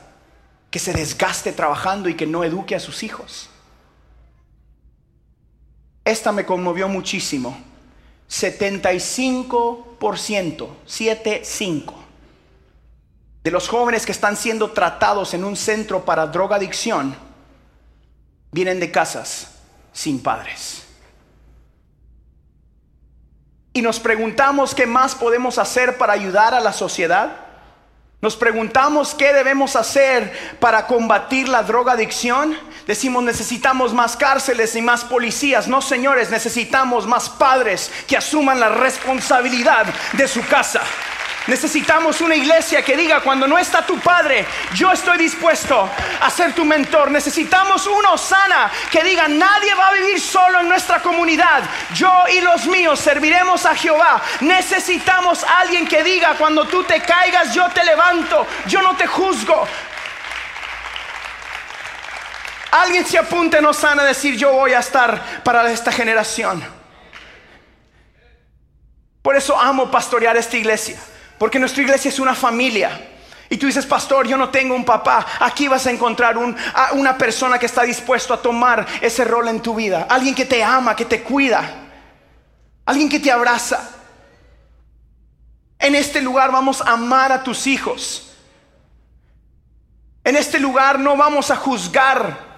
Que 0.70 0.80
se 0.80 0.94
desgaste 0.94 1.51
trabajando 1.51 2.08
y 2.08 2.16
que 2.16 2.28
no 2.28 2.44
eduque 2.44 2.75
a 2.75 2.80
sus 2.80 3.04
hijos. 3.04 3.50
Esta 6.03 6.31
me 6.31 6.46
conmovió 6.46 6.88
muchísimo. 6.88 7.58
75%, 8.29 10.67
75 10.86 12.01
de 13.43 13.51
los 13.51 13.67
jóvenes 13.67 14.05
que 14.05 14.12
están 14.12 14.38
siendo 14.38 14.72
tratados 14.72 15.34
en 15.34 15.43
un 15.43 15.55
centro 15.55 16.05
para 16.05 16.27
drogadicción 16.27 17.15
vienen 18.51 18.79
de 18.79 18.91
casas 18.91 19.48
sin 19.91 20.22
padres. 20.22 20.84
Y 23.74 23.81
nos 23.81 24.00
preguntamos 24.00 24.75
qué 24.75 24.86
más 24.86 25.15
podemos 25.15 25.58
hacer 25.58 25.98
para 25.98 26.13
ayudar 26.13 26.53
a 26.53 26.60
la 26.60 26.74
sociedad. 26.74 27.50
Nos 28.22 28.36
preguntamos 28.36 29.16
qué 29.16 29.34
debemos 29.34 29.75
hacer 29.75 30.56
para 30.60 30.86
combatir 30.86 31.50
la 31.50 31.63
drogadicción. 31.63 32.56
Decimos 32.86 33.24
necesitamos 33.24 33.96
más 33.96 34.16
cárceles 34.16 34.75
y 34.75 34.82
más 34.84 35.04
policías. 35.04 35.68
No, 35.68 35.82
señores, 35.82 36.30
necesitamos 36.30 37.08
más 37.08 37.32
padres 37.32 37.92
que 38.08 38.16
asuman 38.16 38.60
la 38.60 38.70
responsabilidad 38.70 39.88
de 40.13 40.28
su 40.28 40.46
casa. 40.46 40.82
Necesitamos 41.51 42.22
una 42.22 42.34
iglesia 42.34 42.81
que 42.81 42.96
diga, 42.96 43.20
cuando 43.20 43.46
no 43.46 43.58
está 43.58 43.86
tu 43.86 44.00
padre, 44.00 44.48
yo 44.74 44.89
estoy 44.89 45.17
dispuesto 45.17 45.89
a 46.22 46.29
ser 46.29 46.53
tu 46.53 46.63
mentor. 46.63 47.12
Necesitamos 47.12 47.88
una 47.88 48.12
Osana 48.12 48.72
que 48.89 49.03
diga, 49.03 49.27
nadie 49.27 49.74
va 49.74 49.89
a 49.89 49.91
vivir 49.91 50.22
solo 50.22 50.62
en 50.62 50.70
nuestra 50.70 51.01
comunidad. 51.01 51.62
Yo 51.93 52.10
y 52.29 52.39
los 52.39 52.67
míos 52.67 53.01
serviremos 53.01 53.65
a 53.65 53.75
Jehová. 53.75 54.22
Necesitamos 54.39 55.43
alguien 55.43 55.86
que 55.86 56.01
diga, 56.05 56.36
cuando 56.38 56.63
tú 56.70 56.86
te 56.86 57.01
caigas, 57.01 57.53
yo 57.53 57.67
te 57.72 57.84
levanto, 57.84 58.48
yo 58.67 58.81
no 58.81 58.96
te 58.96 59.05
juzgo. 59.05 59.67
Alguien 62.72 63.05
se 63.05 63.17
apunte 63.17 63.58
en 63.58 63.65
Osana 63.65 64.03
a 64.03 64.05
decir, 64.05 64.38
yo 64.38 64.53
voy 64.53 64.72
a 64.72 64.79
estar 64.79 65.43
para 65.43 65.70
esta 65.70 65.91
generación. 65.91 66.63
Por 69.22 69.36
eso 69.36 69.60
amo 69.60 69.91
pastorear 69.91 70.38
esta 70.38 70.55
iglesia. 70.55 70.98
Porque 71.41 71.57
nuestra 71.57 71.81
iglesia 71.81 72.10
es 72.10 72.19
una 72.19 72.36
familia. 72.36 73.01
Y 73.50 73.57
tú 73.57 73.65
dices, 73.65 73.88
pastor, 73.88 74.27
yo 74.27 74.38
no 74.38 74.50
tengo 74.50 74.75
un 74.75 74.86
papá. 74.86 75.25
Aquí 75.39 75.67
vas 75.67 75.88
a 75.88 75.89
encontrar 75.89 76.38
una 76.38 77.17
persona 77.17 77.57
que 77.57 77.65
está 77.65 77.81
dispuesto 77.81 78.36
a 78.36 78.39
tomar 78.39 78.86
ese 79.01 79.25
rol 79.25 79.48
en 79.48 79.60
tu 79.60 79.74
vida. 79.74 80.05
Alguien 80.07 80.36
que 80.36 80.45
te 80.45 80.63
ama, 80.63 80.95
que 80.95 81.05
te 81.05 81.24
cuida. 81.24 81.67
Alguien 82.86 83.10
que 83.10 83.19
te 83.19 83.31
abraza. 83.31 83.89
En 85.79 85.95
este 85.95 86.21
lugar 86.21 86.51
vamos 86.51 86.79
a 86.79 86.91
amar 86.91 87.31
a 87.31 87.41
tus 87.41 87.65
hijos. 87.65 88.36
En 90.24 90.36
este 90.36 90.60
lugar 90.60 91.00
no 91.00 91.17
vamos 91.17 91.50
a 91.50 91.55
juzgar 91.55 92.50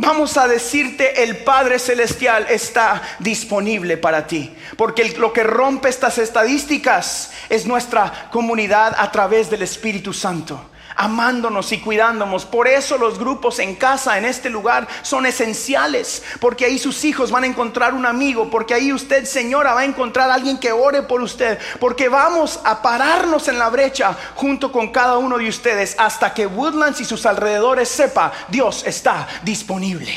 Vamos 0.00 0.36
a 0.36 0.46
decirte, 0.46 1.24
el 1.24 1.38
Padre 1.38 1.80
Celestial 1.80 2.46
está 2.48 3.02
disponible 3.18 3.96
para 3.96 4.28
ti. 4.28 4.54
Porque 4.76 5.04
lo 5.18 5.32
que 5.32 5.42
rompe 5.42 5.88
estas 5.88 6.18
estadísticas 6.18 7.32
es 7.48 7.66
nuestra 7.66 8.28
comunidad 8.30 8.94
a 8.96 9.10
través 9.10 9.50
del 9.50 9.62
Espíritu 9.62 10.12
Santo 10.12 10.70
amándonos 10.98 11.70
y 11.70 11.78
cuidándonos. 11.78 12.44
Por 12.44 12.66
eso 12.66 12.98
los 12.98 13.18
grupos 13.18 13.60
en 13.60 13.76
casa, 13.76 14.18
en 14.18 14.24
este 14.24 14.50
lugar, 14.50 14.86
son 15.02 15.24
esenciales, 15.26 16.24
porque 16.40 16.64
ahí 16.64 16.78
sus 16.78 17.04
hijos 17.04 17.30
van 17.30 17.44
a 17.44 17.46
encontrar 17.46 17.94
un 17.94 18.04
amigo, 18.04 18.50
porque 18.50 18.74
ahí 18.74 18.92
usted, 18.92 19.24
señora, 19.24 19.74
va 19.74 19.80
a 19.80 19.84
encontrar 19.84 20.28
a 20.28 20.34
alguien 20.34 20.58
que 20.58 20.72
ore 20.72 21.02
por 21.02 21.22
usted, 21.22 21.58
porque 21.78 22.08
vamos 22.08 22.60
a 22.64 22.82
pararnos 22.82 23.46
en 23.46 23.58
la 23.58 23.70
brecha 23.70 24.16
junto 24.34 24.72
con 24.72 24.90
cada 24.90 25.18
uno 25.18 25.38
de 25.38 25.48
ustedes 25.48 25.94
hasta 25.98 26.34
que 26.34 26.46
Woodlands 26.46 27.00
y 27.00 27.04
sus 27.04 27.24
alrededores 27.24 27.88
sepa, 27.88 28.32
Dios 28.48 28.82
está 28.84 29.28
disponible. 29.44 30.12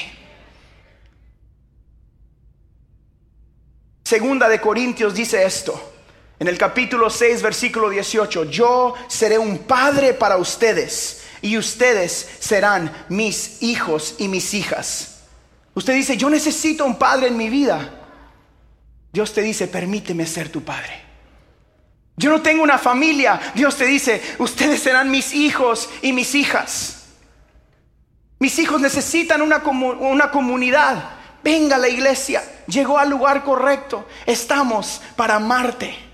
Segunda 4.03 4.49
de 4.49 4.59
Corintios 4.59 5.13
dice 5.13 5.43
esto. 5.45 5.91
En 6.41 6.47
el 6.47 6.57
capítulo 6.57 7.11
6, 7.11 7.43
versículo 7.43 7.87
18, 7.87 8.45
yo 8.45 8.95
seré 9.07 9.37
un 9.37 9.59
padre 9.59 10.15
para 10.15 10.37
ustedes 10.37 11.21
y 11.39 11.55
ustedes 11.55 12.29
serán 12.39 12.91
mis 13.09 13.61
hijos 13.61 14.15
y 14.17 14.27
mis 14.27 14.55
hijas. 14.55 15.19
Usted 15.75 15.93
dice, 15.93 16.17
yo 16.17 16.31
necesito 16.31 16.83
un 16.83 16.97
padre 16.97 17.27
en 17.27 17.37
mi 17.37 17.47
vida. 17.47 17.93
Dios 19.13 19.31
te 19.33 19.43
dice, 19.43 19.67
permíteme 19.67 20.25
ser 20.25 20.49
tu 20.49 20.63
padre. 20.63 21.03
Yo 22.17 22.31
no 22.31 22.41
tengo 22.41 22.63
una 22.63 22.79
familia. 22.79 23.39
Dios 23.53 23.75
te 23.75 23.85
dice, 23.85 24.19
ustedes 24.39 24.81
serán 24.81 25.11
mis 25.11 25.35
hijos 25.35 25.91
y 26.01 26.11
mis 26.11 26.33
hijas. 26.33 27.03
Mis 28.39 28.57
hijos 28.57 28.81
necesitan 28.81 29.43
una, 29.43 29.57
una 29.57 30.31
comunidad. 30.31 31.03
Venga 31.43 31.75
a 31.75 31.79
la 31.79 31.87
iglesia. 31.87 32.41
Llegó 32.65 32.97
al 32.97 33.11
lugar 33.11 33.43
correcto. 33.43 34.07
Estamos 34.25 35.03
para 35.15 35.35
amarte. 35.35 36.09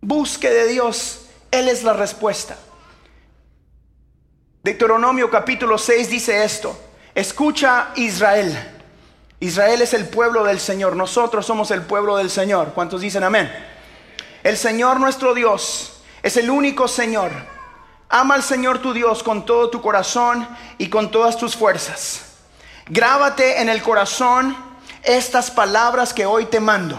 Busque 0.00 0.48
de 0.48 0.68
Dios, 0.68 1.26
Él 1.50 1.68
es 1.68 1.82
la 1.82 1.92
respuesta. 1.92 2.56
Deuteronomio 4.62 5.30
capítulo 5.30 5.76
6 5.76 6.10
dice 6.10 6.44
esto, 6.44 6.78
escucha 7.14 7.90
Israel. 7.96 8.56
Israel 9.40 9.82
es 9.82 9.94
el 9.94 10.08
pueblo 10.08 10.44
del 10.44 10.60
Señor, 10.60 10.94
nosotros 10.94 11.46
somos 11.46 11.70
el 11.70 11.82
pueblo 11.82 12.16
del 12.16 12.30
Señor. 12.30 12.72
¿Cuántos 12.74 13.00
dicen 13.00 13.24
amén? 13.24 13.50
El 14.44 14.56
Señor 14.56 15.00
nuestro 15.00 15.34
Dios 15.34 16.00
es 16.22 16.36
el 16.36 16.50
único 16.50 16.86
Señor. 16.86 17.32
Ama 18.08 18.34
al 18.34 18.42
Señor 18.42 18.78
tu 18.80 18.92
Dios 18.92 19.22
con 19.22 19.44
todo 19.44 19.68
tu 19.68 19.82
corazón 19.82 20.48
y 20.78 20.88
con 20.88 21.10
todas 21.10 21.36
tus 21.36 21.56
fuerzas. 21.56 22.22
Grábate 22.88 23.60
en 23.60 23.68
el 23.68 23.82
corazón 23.82 24.56
estas 25.02 25.50
palabras 25.50 26.14
que 26.14 26.24
hoy 26.24 26.46
te 26.46 26.60
mando. 26.60 26.98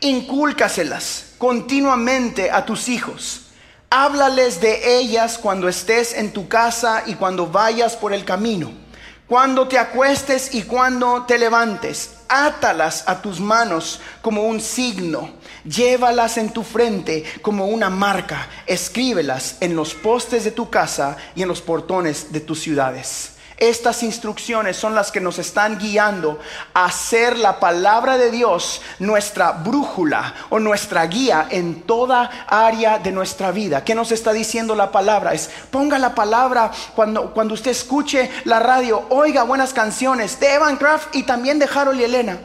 Incúlcaselas 0.00 1.25
continuamente 1.38 2.50
a 2.50 2.64
tus 2.64 2.88
hijos. 2.88 3.42
Háblales 3.90 4.60
de 4.60 4.98
ellas 4.98 5.38
cuando 5.38 5.68
estés 5.68 6.12
en 6.12 6.32
tu 6.32 6.48
casa 6.48 7.04
y 7.06 7.14
cuando 7.14 7.46
vayas 7.46 7.96
por 7.96 8.12
el 8.12 8.24
camino, 8.24 8.72
cuando 9.26 9.68
te 9.68 9.78
acuestes 9.78 10.54
y 10.54 10.62
cuando 10.62 11.24
te 11.24 11.38
levantes. 11.38 12.10
Átalas 12.28 13.04
a 13.06 13.22
tus 13.22 13.38
manos 13.38 14.00
como 14.22 14.42
un 14.48 14.60
signo, 14.60 15.30
llévalas 15.64 16.38
en 16.38 16.50
tu 16.50 16.64
frente 16.64 17.24
como 17.42 17.66
una 17.66 17.88
marca, 17.88 18.48
escríbelas 18.66 19.56
en 19.60 19.76
los 19.76 19.94
postes 19.94 20.42
de 20.42 20.50
tu 20.50 20.68
casa 20.68 21.16
y 21.36 21.42
en 21.42 21.48
los 21.48 21.60
portones 21.60 22.32
de 22.32 22.40
tus 22.40 22.60
ciudades. 22.60 23.35
Estas 23.58 24.02
instrucciones 24.02 24.76
son 24.76 24.94
las 24.94 25.10
que 25.10 25.18
nos 25.18 25.38
están 25.38 25.78
guiando 25.78 26.38
a 26.74 26.84
hacer 26.84 27.38
la 27.38 27.58
palabra 27.58 28.18
de 28.18 28.30
Dios 28.30 28.82
nuestra 28.98 29.52
brújula 29.52 30.34
o 30.50 30.58
nuestra 30.58 31.06
guía 31.06 31.48
en 31.50 31.82
toda 31.82 32.44
área 32.48 32.98
de 32.98 33.12
nuestra 33.12 33.52
vida. 33.52 33.82
¿Qué 33.82 33.94
nos 33.94 34.12
está 34.12 34.34
diciendo 34.34 34.74
la 34.74 34.92
palabra? 34.92 35.32
Es 35.32 35.48
ponga 35.70 35.98
la 35.98 36.14
palabra 36.14 36.70
cuando, 36.94 37.32
cuando 37.32 37.54
usted 37.54 37.70
escuche 37.70 38.30
la 38.44 38.60
radio, 38.60 39.06
oiga 39.08 39.42
buenas 39.44 39.72
canciones 39.72 40.38
de 40.38 40.52
Evan 40.52 40.76
Craft 40.76 41.16
y 41.16 41.22
también 41.22 41.58
de 41.58 41.66
Harold 41.74 41.98
y 41.98 42.04
Elena. 42.04 42.38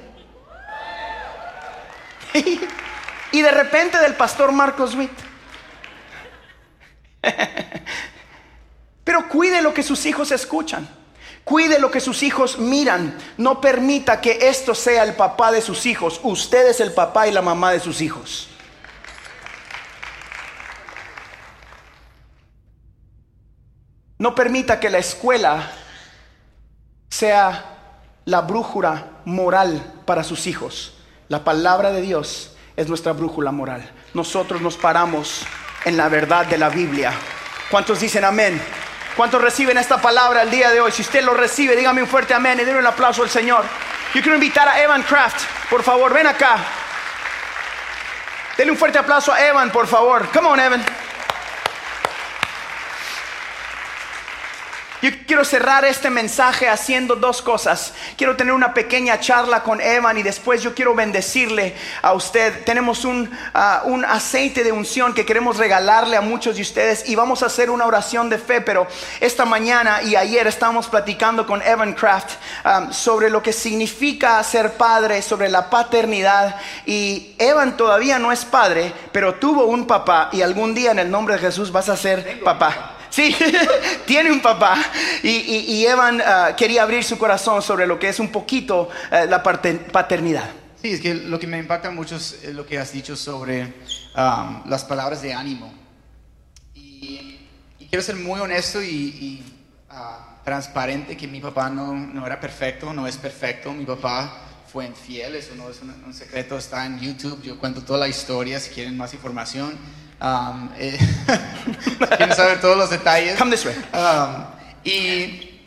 y 3.33 3.41
de 3.41 3.51
repente 3.51 3.99
del 3.99 4.15
pastor 4.15 4.53
Marcos 4.53 4.95
Witt. 4.95 5.11
Pero 9.03 9.27
cuide 9.27 9.61
lo 9.61 9.73
que 9.73 9.83
sus 9.83 10.05
hijos 10.05 10.31
escuchan. 10.31 11.00
Cuide 11.43 11.79
lo 11.79 11.89
que 11.91 11.99
sus 11.99 12.23
hijos 12.23 12.59
miran. 12.59 13.17
No 13.37 13.59
permita 13.59 14.21
que 14.21 14.37
esto 14.41 14.75
sea 14.75 15.03
el 15.03 15.15
papá 15.15 15.51
de 15.51 15.61
sus 15.61 15.85
hijos. 15.85 16.19
Usted 16.23 16.67
es 16.67 16.79
el 16.79 16.93
papá 16.93 17.27
y 17.27 17.31
la 17.31 17.41
mamá 17.41 17.71
de 17.71 17.79
sus 17.79 18.01
hijos. 18.01 18.47
No 24.17 24.35
permita 24.35 24.79
que 24.79 24.91
la 24.91 24.99
escuela 24.99 25.71
sea 27.09 27.65
la 28.25 28.41
brújula 28.41 29.07
moral 29.25 29.83
para 30.05 30.23
sus 30.23 30.45
hijos. 30.45 30.93
La 31.27 31.43
palabra 31.43 31.91
de 31.91 32.01
Dios 32.01 32.55
es 32.75 32.87
nuestra 32.87 33.13
brújula 33.13 33.51
moral. 33.51 33.89
Nosotros 34.13 34.61
nos 34.61 34.77
paramos 34.77 35.41
en 35.85 35.97
la 35.97 36.07
verdad 36.07 36.45
de 36.45 36.59
la 36.59 36.69
Biblia. 36.69 37.13
¿Cuántos 37.71 37.99
dicen 37.99 38.23
amén? 38.23 38.61
¿Cuántos 39.15 39.41
reciben 39.41 39.77
esta 39.77 40.01
palabra 40.01 40.43
el 40.43 40.49
día 40.49 40.69
de 40.69 40.79
hoy? 40.79 40.91
Si 40.91 41.01
usted 41.01 41.21
lo 41.23 41.33
recibe, 41.33 41.75
dígame 41.75 42.01
un 42.01 42.07
fuerte 42.07 42.33
amén 42.33 42.59
y 42.59 42.63
denle 42.63 42.79
un 42.79 42.87
aplauso 42.87 43.23
al 43.23 43.29
Señor. 43.29 43.65
Yo 44.13 44.21
quiero 44.21 44.35
invitar 44.35 44.67
a 44.67 44.81
Evan 44.81 45.03
Craft, 45.03 45.69
por 45.69 45.83
favor, 45.83 46.13
ven 46.13 46.27
acá. 46.27 46.57
Denle 48.57 48.71
un 48.71 48.77
fuerte 48.77 48.97
aplauso 48.97 49.33
a 49.33 49.45
Evan, 49.45 49.69
por 49.69 49.87
favor. 49.87 50.29
Come 50.31 50.47
on, 50.47 50.59
Evan. 50.59 50.85
Yo 55.01 55.09
quiero 55.25 55.43
cerrar 55.43 55.83
este 55.83 56.11
mensaje 56.11 56.69
haciendo 56.69 57.15
dos 57.15 57.41
cosas. 57.41 57.93
Quiero 58.17 58.35
tener 58.35 58.53
una 58.53 58.71
pequeña 58.71 59.19
charla 59.19 59.63
con 59.63 59.81
Evan 59.81 60.19
y 60.19 60.21
después 60.23 60.61
yo 60.61 60.75
quiero 60.75 60.93
bendecirle 60.93 61.75
a 62.03 62.13
usted. 62.13 62.63
Tenemos 62.65 63.03
un, 63.03 63.27
uh, 63.27 63.89
un 63.89 64.05
aceite 64.05 64.63
de 64.63 64.71
unción 64.71 65.15
que 65.15 65.25
queremos 65.25 65.57
regalarle 65.57 66.17
a 66.17 66.21
muchos 66.21 66.55
de 66.55 66.61
ustedes 66.61 67.09
y 67.09 67.15
vamos 67.15 67.41
a 67.41 67.47
hacer 67.47 67.71
una 67.71 67.87
oración 67.87 68.29
de 68.29 68.37
fe. 68.37 68.61
Pero 68.61 68.85
esta 69.19 69.43
mañana 69.43 70.03
y 70.03 70.15
ayer 70.15 70.45
estábamos 70.45 70.87
platicando 70.87 71.47
con 71.47 71.63
Evan 71.63 71.93
Kraft 71.93 72.33
um, 72.63 72.93
sobre 72.93 73.31
lo 73.31 73.41
que 73.41 73.53
significa 73.53 74.43
ser 74.43 74.73
padre, 74.73 75.23
sobre 75.23 75.49
la 75.49 75.67
paternidad. 75.67 76.57
Y 76.85 77.33
Evan 77.39 77.75
todavía 77.75 78.19
no 78.19 78.31
es 78.31 78.45
padre, 78.45 78.93
pero 79.11 79.33
tuvo 79.33 79.65
un 79.65 79.87
papá 79.87 80.29
y 80.31 80.43
algún 80.43 80.75
día 80.75 80.91
en 80.91 80.99
el 80.99 81.09
nombre 81.09 81.33
de 81.33 81.41
Jesús 81.41 81.71
vas 81.71 81.89
a 81.89 81.97
ser 81.97 82.39
papá. 82.43 82.97
Sí, 83.11 83.35
tiene 84.07 84.31
un 84.31 84.41
papá. 84.41 84.81
Y, 85.21 85.85
Evan 85.85 86.21
uh, 86.21 86.55
quería 86.55 86.83
abrir 86.83 87.03
su 87.03 87.17
corazón 87.17 87.61
sobre 87.61 87.85
lo 87.85 87.99
que 87.99 88.09
es 88.09 88.19
un 88.19 88.29
poquito 88.29 88.89
uh, 89.11 89.29
la 89.29 89.43
paternidad. 89.43 90.49
Sí, 90.81 90.93
es 90.93 91.01
que 91.01 91.13
lo 91.13 91.37
que 91.37 91.45
me 91.45 91.59
impacta 91.59 91.91
mucho 91.91 92.15
es 92.15 92.43
lo 92.45 92.65
que 92.65 92.79
has 92.79 92.91
dicho 92.91 93.15
sobre 93.15 93.73
las 94.15 94.83
palabras 94.85 95.21
de 95.21 95.33
ánimo. 95.33 95.71
Y, 96.73 97.39
quiero 97.89 98.01
ser 98.01 98.15
muy 98.15 98.39
honesto 98.39 98.81
y, 98.81 99.43
uh, 99.91 100.43
transparente 100.43 101.15
que 101.15 101.27
mi 101.27 101.39
papá 101.41 101.69
no, 101.69 101.93
no, 101.93 102.25
era 102.25 102.39
perfecto, 102.39 102.93
no 102.93 103.05
es 103.05 103.17
perfecto. 103.17 103.73
Mi 103.73 103.85
papá 103.85 104.41
fue 104.71 104.85
infiel, 104.85 105.35
eso 105.35 105.53
no 105.55 105.69
es 105.69 105.81
un, 105.81 105.89
un 106.05 106.13
secreto, 106.13 106.57
está 106.57 106.85
en 106.85 106.97
YouTube. 106.99 107.41
Yo 107.43 107.59
cuento 107.59 107.83
toda 107.83 107.99
la 107.99 108.07
historia 108.07 108.57
si 108.59 108.71
quieren 108.71 108.95
más 108.95 109.13
información. 109.13 109.77
Um, 110.21 110.69
eh, 110.77 110.99
quieren 112.17 112.35
saber 112.35 112.61
todos 112.61 112.77
los 112.77 112.91
detalles. 112.91 113.37
Come 113.39 113.55
this 113.55 113.65
way. 113.65 113.75
Um, 113.91 114.45
y, 114.83 115.63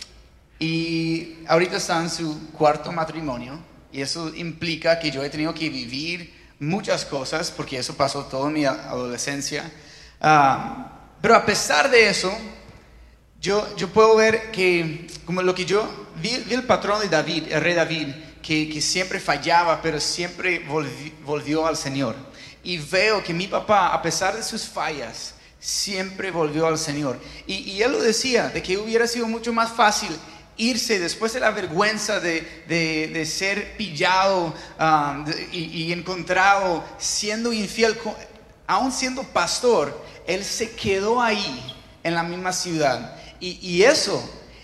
y 0.61 1.45
ahorita 1.49 1.77
está 1.77 2.01
en 2.01 2.09
su 2.09 2.53
cuarto 2.53 2.93
matrimonio 2.93 3.59
y 3.93 4.01
eso 4.01 4.33
implica 4.35 5.01
que 5.01 5.11
yo 5.11 5.25
he 5.25 5.29
tenido 5.29 5.53
que 5.53 5.69
vivir 5.69 6.33
muchas 6.61 7.05
cosas 7.05 7.51
porque 7.51 7.79
eso 7.79 7.97
pasó 7.97 8.27
toda 8.27 8.49
mi 8.49 8.65
adolescencia. 8.65 9.65
Um, 10.23 10.87
pero 11.21 11.35
a 11.35 11.45
pesar 11.45 11.91
de 11.91 12.09
eso, 12.09 12.33
yo, 13.41 13.75
yo 13.77 13.89
puedo 13.89 14.15
ver 14.15 14.53
que, 14.53 15.09
como 15.25 15.43
lo 15.43 15.53
que 15.53 15.65
yo 15.65 16.07
vi, 16.23 16.37
vi 16.47 16.55
el 16.55 16.63
patrón 16.63 17.01
de 17.01 17.09
David, 17.09 17.47
el 17.51 17.61
rey 17.61 17.75
David, 17.75 18.09
que, 18.41 18.69
que 18.69 18.81
siempre 18.81 19.19
fallaba, 19.19 19.83
pero 19.83 19.99
siempre 19.99 20.61
volvió, 20.61 21.13
volvió 21.25 21.67
al 21.67 21.77
Señor 21.77 22.34
y 22.65 22.79
veo 22.79 23.23
que 23.23 23.35
mi 23.35 23.47
papá, 23.47 23.89
a 23.89 24.03
pesar 24.03 24.35
de 24.35 24.43
sus 24.43 24.67
fallas, 24.67 25.35
siempre 25.61 26.31
volvió 26.31 26.67
al 26.67 26.79
Señor. 26.79 27.19
Y, 27.47 27.81
él 27.83 27.93
lo 27.93 28.01
decía, 28.01 28.49
de 28.49 28.63
que 28.63 28.79
hubiera 28.79 29.07
sido 29.07 29.29
mucho 29.29 29.53
más 29.53 29.71
fácil 29.71 30.11
irse 30.57 30.99
después 30.99 31.33
de 31.33 31.41
la 31.41 31.51
vergüenza 31.51 32.21
de, 32.21 33.25
ser 33.27 33.77
pillado 33.77 34.55
um, 34.81 35.25
y, 35.53 35.93
encontrado 35.93 36.85
siendo 36.99 37.53
infiel, 37.53 37.99
aún 38.67 38.93
siendo 38.93 39.23
pastor, 39.23 40.03
él 40.27 40.45
se 40.45 40.71
quedó 40.73 41.21
ahí 41.21 41.75
en 42.03 42.15
la 42.15 42.23
misma 42.23 42.53
ciudad. 42.53 43.17
Y, 43.41 43.83
eso 43.83 44.23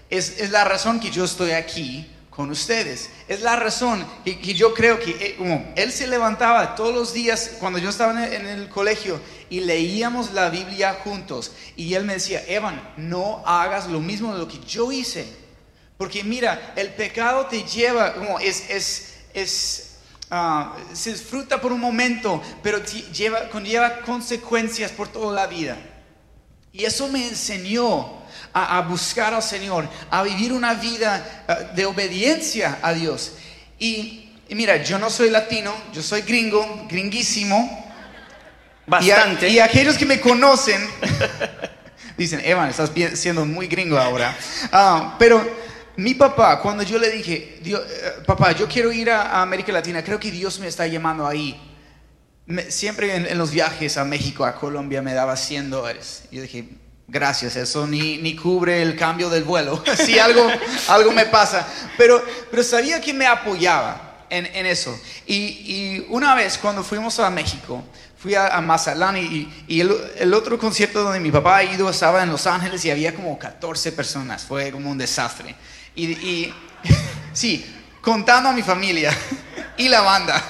es, 0.09 0.41
es 0.41 0.51
la 0.51 0.65
razón 0.65 1.01
que 1.01 1.11
yo 1.11 1.25
estoy 1.25 1.53
aquí 1.53 2.10
con 2.31 2.51
ustedes. 2.51 3.11
Es 3.29 3.43
la 3.43 3.57
razón 3.57 4.07
que, 4.25 4.55
yo 4.55 4.73
creo 4.73 4.99
que 5.01 5.11
eh, 5.11 5.73
él 5.77 5.93
se 5.93 6.07
levantaba 6.07 6.75
todos 6.77 6.95
los 6.95 7.13
días 7.13 7.57
cuando 7.59 7.79
yo 7.79 7.91
estaba 7.91 8.25
en 8.25 8.47
el, 8.47 8.69
colegio 8.69 9.21
y 9.51 9.61
leíamos 9.61 10.33
la 10.33 10.49
Biblia 10.49 11.01
juntos. 11.05 11.53
Y 11.77 11.95
él 11.95 12.05
me 12.05 12.15
decía, 12.15 12.43
Evan, 12.47 12.81
no 12.97 13.43
hagas 13.45 13.89
lo 13.89 14.01
mismo 14.01 14.33
de 14.33 14.39
lo 14.39 14.49
que 14.49 14.61
yo 14.61 14.93
hice. 14.93 15.27
Porque 15.99 16.25
mira, 16.25 16.73
el 16.77 16.89
pecado 16.95 17.47
te 17.47 17.65
lleva, 17.65 18.15
como 18.15 18.39
es, 18.39 18.71
es, 18.71 19.15
es 19.35 19.97
ah, 20.31 20.77
se 20.95 21.13
disfruta 21.13 21.61
por 21.61 21.73
un 21.73 21.81
momento, 21.81 22.41
pero 22.63 22.83
lleva, 23.13 23.51
conlleva 23.51 24.01
consecuencias 24.03 24.93
por 24.93 25.09
toda 25.09 25.35
la 25.35 25.47
vida. 25.47 25.77
Y 26.73 26.85
eso 26.85 27.09
me 27.09 27.29
enseñó 27.29 28.20
a, 28.53 28.81
buscar 28.83 29.35
al 29.35 29.43
Señor, 29.43 29.89
a 30.11 30.23
vivir 30.23 30.53
una 30.53 30.75
vida 30.75 31.45
eh, 31.49 31.69
de 31.75 31.87
obediencia 31.87 32.79
a 32.83 32.93
Dios. 32.93 33.33
Y, 33.79 34.31
mira, 34.51 34.83
yo 34.83 34.99
no 34.99 35.11
soy 35.11 35.31
latino, 35.31 35.73
yo 35.93 36.03
soy 36.03 36.23
gringo, 36.23 36.87
gringuísimo. 36.89 37.89
Bastante. 38.87 39.49
Y, 39.49 39.59
aquellos 39.59 39.97
que 39.97 40.07
me 40.07 40.21
conocen 40.21 40.81
dicen, 42.17 42.41
Evan, 42.45 42.71
estás 42.71 42.91
siendo 43.15 43.45
muy 43.45 43.69
gringo 43.69 43.99
ahora. 43.99 44.37
Ah, 44.73 45.17
pero 45.19 45.49
mi 45.97 46.15
papá, 46.15 46.61
cuando 46.61 46.83
yo 46.83 46.99
le 46.99 47.11
dije, 47.11 47.61
eh, 47.65 47.77
papá, 48.27 48.53
yo 48.53 48.67
quiero 48.67 48.91
ir 48.91 49.11
a, 49.11 49.41
América 49.41 49.73
Latina, 49.73 50.03
creo 50.03 50.19
que 50.19 50.31
Dios 50.31 50.59
me 50.59 50.67
está 50.67 50.87
llamando 50.87 51.27
ahí. 51.27 51.59
siempre 52.69 53.15
en, 53.15 53.27
en, 53.27 53.39
los 53.39 53.53
viajes 53.53 53.97
a 53.97 54.05
México, 54.05 54.45
a 54.45 54.57
Colombia, 54.57 55.03
me 55.03 55.15
daba 55.15 55.37
100 55.37 55.71
dólares. 55.71 56.25
Yo 56.33 56.43
dije, 56.43 56.69
Gracias, 57.13 57.57
eso 57.57 57.89
ni, 57.89 58.19
ni 58.19 58.37
cubre 58.37 58.83
el 58.83 58.97
cambio 58.97 59.29
del 59.29 59.43
vuelo, 59.43 59.83
si 59.97 60.17
algo, 60.21 60.49
algo 60.87 61.11
me 61.11 61.27
pasa. 61.27 61.67
Pero, 61.99 62.25
pero 62.53 62.63
sabía 62.63 63.01
que 63.01 63.13
me 63.13 63.27
apoyaba 63.27 64.27
en, 64.31 64.47
en 64.47 64.65
eso. 64.65 64.97
Y, 65.27 65.35
y, 65.35 66.07
una 66.11 66.37
vez 66.37 66.57
cuando 66.57 66.85
fuimos 66.85 67.19
a 67.19 67.29
México, 67.29 67.83
fui 68.17 68.37
a, 68.37 68.47
a 68.57 68.61
Mazatlán 68.61 69.17
y, 69.17 69.53
y 69.67 69.81
el, 69.81 69.93
el, 70.19 70.33
otro 70.33 70.57
concierto 70.57 71.03
donde 71.03 71.19
mi 71.19 71.33
papá 71.33 71.57
ha 71.57 71.65
ido 71.65 71.91
estaba 71.91 72.23
en 72.23 72.31
Los 72.31 72.47
Ángeles 72.47 72.85
y 72.85 72.93
había 72.93 73.13
como 73.13 73.37
14 73.37 73.91
personas, 73.91 74.45
fue 74.45 74.71
como 74.71 74.89
un 74.89 74.97
desastre. 74.97 75.57
Y, 75.97 76.13
y 76.13 76.55
sí, 77.33 77.67
contando 78.01 78.51
a 78.51 78.53
mi 78.53 78.63
familia 78.63 79.13
y 79.77 79.89
la 79.89 80.03
banda. 80.03 80.41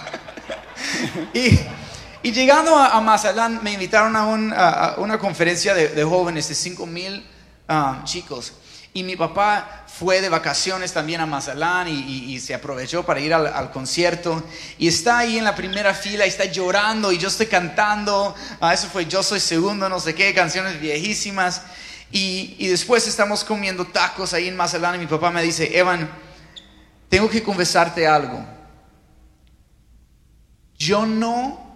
Y 1.33 1.59
y 2.23 2.33
llegando 2.33 2.77
a, 2.77 3.01
Mazatlán, 3.01 3.61
me 3.63 3.73
invitaron 3.73 4.15
a, 4.17 4.95
una 4.99 5.19
conferencia 5.19 5.73
de, 5.75 6.05
jóvenes 6.05 6.49
de 6.49 6.55
5 6.55 6.87
mil 6.87 7.27
ah, 7.67 8.03
chicos. 8.05 8.53
Y 8.93 9.05
mi 9.05 9.17
papá 9.17 9.85
fue 9.87 10.21
de 10.21 10.29
vacaciones 10.29 10.93
también 10.93 11.21
a 11.21 11.27
Mazatlán 11.27 11.89
y, 11.89 12.39
se 12.41 12.55
aprovechó 12.55 13.07
para 13.07 13.21
ir 13.21 13.33
al, 13.33 13.71
concierto. 13.71 14.43
Y 14.79 14.89
está 14.89 15.19
ahí 15.19 15.39
en 15.39 15.45
la 15.45 15.55
primera 15.55 15.95
fila 15.95 16.27
y 16.27 16.29
está 16.29 16.45
llorando 16.45 17.11
y 17.11 17.19
yo 17.19 17.29
estoy 17.29 17.47
cantando. 17.47 18.35
Ah, 18.61 18.75
eso 18.75 18.89
fue 18.89 19.07
Yo 19.07 19.23
Soy 19.23 19.41
Segundo, 19.41 19.89
no 19.89 19.99
sé 19.99 20.15
qué, 20.15 20.35
canciones 20.35 20.79
viejísimas. 20.79 21.63
Y, 22.13 22.57
y 22.59 22.67
después 22.67 23.07
estamos 23.07 23.45
comiendo 23.45 23.87
tacos 23.87 24.35
ahí 24.35 24.49
en 24.49 24.57
Mazatlán 24.57 24.97
y 24.97 24.99
mi 24.99 25.07
papá 25.07 25.31
me 25.31 25.43
dice, 25.43 25.79
Evan, 25.79 26.11
tengo 27.09 27.31
que 27.31 27.43
confesarte 27.43 28.07
algo. 28.07 28.45
Yo 30.77 31.07
no 31.07 31.70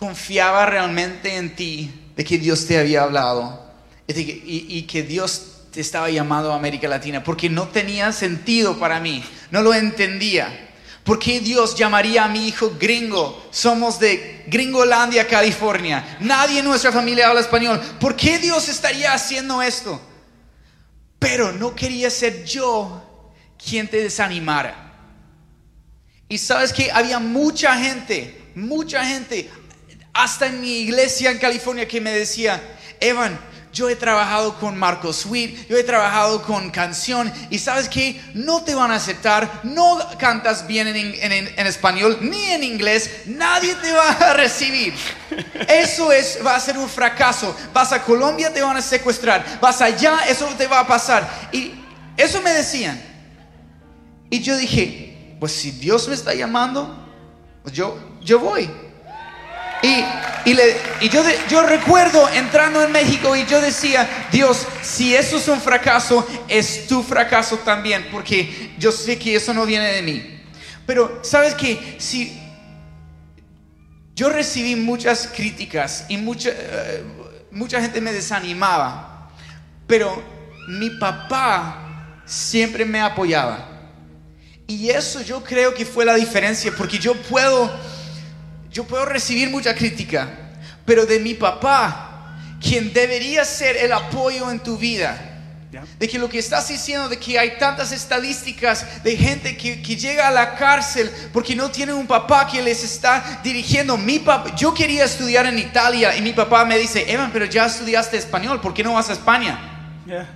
confiaba 0.00 0.64
realmente 0.64 1.36
en 1.36 1.54
ti, 1.54 1.90
de 2.16 2.24
que 2.24 2.38
Dios 2.38 2.66
te 2.66 2.78
había 2.78 3.02
hablado 3.02 3.70
y, 4.08 4.82
que 4.84 5.02
Dios 5.02 5.58
te 5.70 5.82
estaba 5.82 6.08
llamando 6.08 6.50
a 6.50 6.56
América 6.56 6.88
Latina, 6.88 7.22
porque 7.22 7.50
no 7.50 7.68
tenía 7.68 8.10
sentido 8.10 8.78
para 8.78 8.98
mí, 8.98 9.22
no 9.50 9.60
lo 9.60 9.74
entendía. 9.74 10.68
¿Por 11.04 11.18
qué 11.18 11.40
Dios 11.40 11.74
llamaría 11.74 12.24
a 12.24 12.28
mi 12.28 12.48
hijo 12.48 12.72
gringo? 12.80 13.46
Somos 13.50 14.00
de 14.00 14.44
Gringolandia, 14.46 15.28
California. 15.28 16.16
Nadie 16.20 16.60
en 16.60 16.64
nuestra 16.64 16.92
familia 16.92 17.28
habla 17.28 17.40
español. 17.42 17.78
¿Por 18.00 18.16
qué 18.16 18.38
Dios 18.38 18.70
estaría 18.70 19.12
haciendo 19.12 19.60
esto? 19.60 20.00
Pero 21.18 21.52
no 21.52 21.74
quería 21.74 22.08
ser 22.08 22.44
yo 22.44 23.32
quien 23.62 23.86
te 23.86 24.02
desanimara. 24.02 24.94
Y 26.28 26.38
sabes 26.38 26.72
que 26.72 26.90
había 26.90 27.18
mucha 27.18 27.76
gente, 27.76 28.52
mucha 28.54 29.04
gente 29.04 29.50
hasta 30.12 30.46
en 30.46 30.60
mi 30.60 30.80
iglesia 30.80 31.30
en 31.30 31.38
California 31.38 31.86
que 31.86 32.00
me 32.00 32.12
decía, 32.12 32.60
Evan, 33.00 33.38
yo 33.72 33.88
he 33.88 33.94
trabajado 33.94 34.58
con 34.58 34.76
Marco 34.76 35.12
Sweet, 35.12 35.68
yo 35.68 35.76
he 35.76 35.84
trabajado 35.84 36.42
con 36.42 36.70
canción 36.70 37.32
y 37.50 37.58
sabes 37.58 37.88
que 37.88 38.20
no 38.34 38.64
te 38.64 38.74
van 38.74 38.90
a 38.90 38.96
aceptar, 38.96 39.60
no 39.62 40.00
cantas 40.18 40.66
bien 40.66 40.88
en, 40.88 41.66
español 41.66 42.18
ni 42.20 42.46
en 42.46 42.64
inglés, 42.64 43.22
nadie 43.26 43.74
te 43.76 43.92
va 43.92 44.10
a 44.10 44.34
recibir. 44.34 44.92
Eso 45.68 46.10
es, 46.10 46.40
va 46.44 46.56
a 46.56 46.60
ser 46.60 46.76
un 46.78 46.88
fracaso. 46.88 47.56
Vas 47.72 47.92
a 47.92 48.02
Colombia, 48.02 48.52
te 48.52 48.60
van 48.60 48.76
a 48.76 48.82
secuestrar. 48.82 49.60
Vas 49.60 49.80
allá, 49.80 50.18
eso 50.28 50.46
te 50.58 50.66
va 50.66 50.80
a 50.80 50.86
pasar. 50.86 51.48
Y 51.52 51.72
eso 52.16 52.42
me 52.42 52.50
decían. 52.50 53.00
Y 54.30 54.40
yo 54.40 54.56
dije, 54.56 55.36
pues 55.38 55.52
si 55.52 55.70
Dios 55.70 56.08
me 56.08 56.14
está 56.14 56.34
llamando, 56.34 57.08
pues 57.62 57.72
yo, 57.72 58.18
yo 58.20 58.40
voy. 58.40 58.68
Y, 59.82 60.04
yo, 61.48 61.62
recuerdo 61.62 62.28
entrando 62.30 62.82
en 62.82 62.92
México 62.92 63.34
y 63.34 63.46
yo 63.46 63.60
decía, 63.60 64.28
Dios, 64.30 64.66
si 64.82 65.14
eso 65.14 65.38
es 65.38 65.48
un 65.48 65.60
fracaso, 65.60 66.26
es 66.48 66.86
tu 66.86 67.02
fracaso 67.02 67.58
también, 67.58 68.08
porque 68.12 68.72
yo 68.78 68.92
sé 68.92 69.18
que 69.18 69.36
eso 69.36 69.54
no 69.54 69.64
viene 69.64 69.92
de 69.92 70.02
mí. 70.02 70.40
Pero, 70.86 71.20
¿sabes 71.22 71.54
qué? 71.54 71.96
Si 71.98 72.38
yo 74.14 74.28
recibí 74.28 74.76
muchas 74.76 75.28
críticas 75.34 76.04
y 76.08 76.16
eh, 76.16 77.04
mucha 77.50 77.80
gente 77.80 78.00
me 78.00 78.12
desanimaba, 78.12 79.30
pero 79.86 80.22
mi 80.68 80.90
papá 80.90 82.22
siempre 82.26 82.84
me 82.84 83.00
apoyaba. 83.00 83.66
Y 84.66 84.90
eso 84.90 85.22
yo 85.22 85.42
creo 85.42 85.74
que 85.74 85.84
fue 85.84 86.04
la 86.04 86.14
diferencia, 86.14 86.70
porque 86.76 86.98
yo 86.98 87.14
puedo, 87.14 87.68
yo 88.70 88.84
puedo 88.84 89.04
recibir 89.04 89.50
mucha 89.50 89.74
crítica, 89.74 90.28
pero 90.84 91.06
de 91.06 91.18
mi 91.18 91.34
papá, 91.34 92.36
quien 92.60 92.92
debería 92.92 93.44
ser 93.44 93.76
el 93.76 93.92
apoyo 93.92 94.50
en 94.50 94.60
tu 94.60 94.76
vida, 94.76 95.26
de 95.98 96.08
que 96.08 96.18
lo 96.18 96.28
que 96.28 96.38
estás 96.38 96.68
diciendo, 96.68 97.08
de 97.08 97.16
que 97.16 97.38
hay 97.38 97.56
tantas 97.58 97.92
estadísticas 97.92 99.04
de 99.04 99.16
gente 99.16 99.56
que, 99.56 99.80
que, 99.80 99.96
llega 99.96 100.26
a 100.26 100.30
la 100.32 100.56
cárcel 100.56 101.08
porque 101.32 101.54
no 101.54 101.70
tienen 101.70 101.94
un 101.94 102.08
papá 102.08 102.48
que 102.48 102.60
les 102.60 102.82
está 102.82 103.40
dirigiendo. 103.44 103.96
Mi 103.96 104.18
papá, 104.18 104.54
yo 104.56 104.74
quería 104.74 105.04
estudiar 105.04 105.46
en 105.46 105.60
Italia 105.60 106.16
y 106.16 106.22
mi 106.22 106.32
papá 106.32 106.64
me 106.64 106.76
dice, 106.76 107.10
Evan, 107.10 107.30
pero 107.32 107.44
ya 107.44 107.66
estudiaste 107.66 108.16
español, 108.16 108.60
¿por 108.60 108.74
qué 108.74 108.82
no 108.82 108.94
vas 108.94 109.10
a 109.10 109.12
España? 109.12 110.00
Yeah. 110.06 110.28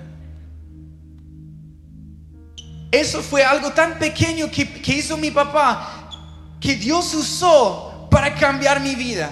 Eso 2.92 3.20
fue 3.20 3.42
algo 3.42 3.72
tan 3.72 3.98
pequeño 3.98 4.48
que, 4.48 4.72
que 4.80 4.92
hizo 4.92 5.16
mi 5.16 5.32
papá, 5.32 6.08
que 6.60 6.76
Dios 6.76 7.12
usó 7.12 7.83
para 8.14 8.32
cambiar 8.32 8.80
mi 8.80 8.94
vida. 8.94 9.28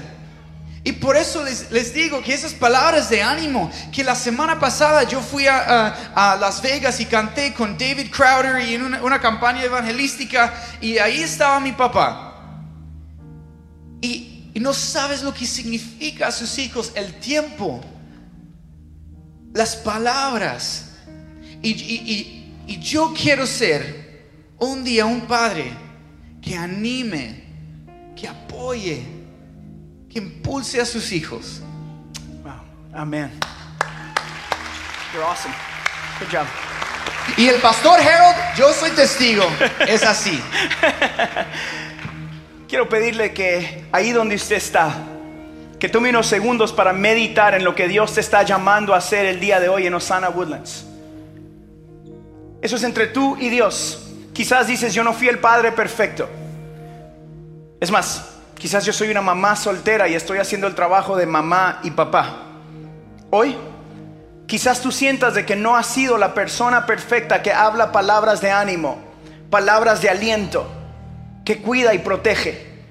Y 0.83 0.91
por 0.91 1.17
eso 1.17 1.45
les, 1.45 1.95
digo 1.95 2.21
que 2.21 2.35
esas 2.35 2.53
palabras 2.53 3.09
de 3.09 3.23
ánimo, 3.23 3.71
que 3.93 4.03
la 4.03 4.17
semana 4.17 4.59
pasada 4.59 5.05
yo 5.05 5.21
fui 5.21 5.47
a, 5.47 6.37
Las 6.41 6.61
Vegas 6.61 6.99
y 6.99 7.07
canté 7.07 7.55
con 7.55 7.79
David 7.79 8.11
Crowder 8.11 8.61
y 8.69 8.75
en 8.75 8.83
una, 8.83 9.21
campaña 9.21 9.63
evangelística 9.63 10.53
y 10.81 10.99
ahí 10.99 11.23
estaba 11.23 11.61
mi 11.61 11.71
papá. 11.71 12.59
Y, 14.01 14.51
no 14.61 14.75
sabes 14.75 15.23
lo 15.23 15.33
que 15.33 15.47
significa 15.47 16.27
a 16.27 16.33
sus 16.33 16.59
hijos 16.59 16.93
el 16.97 17.15
tiempo, 17.21 17.81
las 19.55 19.77
palabras. 19.77 20.97
Y, 21.63 22.53
y 22.67 22.81
yo 22.81 23.15
quiero 23.15 23.47
ser 23.47 24.29
un 24.59 24.83
día 24.83 25.07
un 25.07 25.23
padre 25.23 25.73
que 26.43 26.57
anime, 26.57 27.42
que 28.17 28.29
apoye 28.29 29.03
que 30.09 30.19
impulse 30.19 30.81
a 30.81 30.85
sus 30.85 31.11
hijos. 31.13 31.63
Wow. 32.43 32.53
Amén. 32.95 33.31
You're 35.13 35.25
awesome. 35.25 35.55
Good 36.19 36.29
job. 36.31 36.47
Y 37.37 37.49
el 37.49 37.61
pastor 37.61 38.01
Harold, 38.01 38.37
yo 38.57 38.73
soy 38.73 38.91
testigo, 38.91 39.45
es 39.87 40.03
así. 40.03 40.39
Quiero 42.69 42.89
pedirle 42.89 43.33
que 43.33 43.85
ahí 43.93 44.13
donde 44.13 44.35
usted 44.35 44.57
está, 44.57 44.95
que 45.79 45.89
tome 45.89 46.11
unos 46.11 46.27
segundos 46.27 46.73
para 46.73 46.93
meditar 46.93 47.55
en 47.55 47.65
lo 47.65 47.75
que 47.75 47.89
Dios 47.89 48.15
te 48.15 48.21
está 48.21 48.43
llamando 48.43 48.95
a 48.95 48.99
hacer 48.99 49.27
el 49.27 49.41
día 49.41 49.61
de 49.61 49.69
hoy 49.69 49.87
en 49.87 49.95
Osana 49.95 50.31
Woodlands. 50.31 50.87
Eso 52.61 52.77
es 52.77 52.83
entre 52.83 53.09
tú 53.09 53.37
y 53.39 53.49
Dios. 53.49 54.11
Quizás 54.33 54.67
dices, 54.67 54.95
yo 54.95 55.05
no 55.05 55.13
fui 55.13 55.29
el 55.29 55.39
padre 55.39 55.73
perfecto. 55.73 56.29
Es 57.83 57.91
más, 57.91 58.33
Quizás 58.63 58.85
yo 58.85 58.93
soy 58.93 59.09
una 59.09 59.23
mamá 59.23 59.57
soltera 59.57 60.07
y 60.07 60.15
estoy 60.15 60.39
haciendo 60.39 60.69
el 60.69 60.77
trabajo 60.77 61.17
de 61.17 61.27
mamá 61.27 61.81
y 61.83 61.91
papá. 61.91 62.45
Hoy, 63.31 63.57
quizás 64.47 64.81
tú 64.81 64.93
sientas 64.93 65.35
de 65.35 65.45
que 65.45 65.57
no 65.57 65.77
has 65.77 65.89
sido 65.89 66.17
la 66.17 66.33
persona 66.33 66.87
perfecta 66.87 67.43
que 67.43 67.53
habla 67.53 67.91
palabras 67.91 68.41
de 68.41 68.53
ánimo, 68.53 68.99
palabras 69.51 70.01
de 70.01 70.11
aliento, 70.11 70.65
que 71.45 71.61
cuida 71.61 71.93
y 71.93 71.99
protege. 71.99 72.85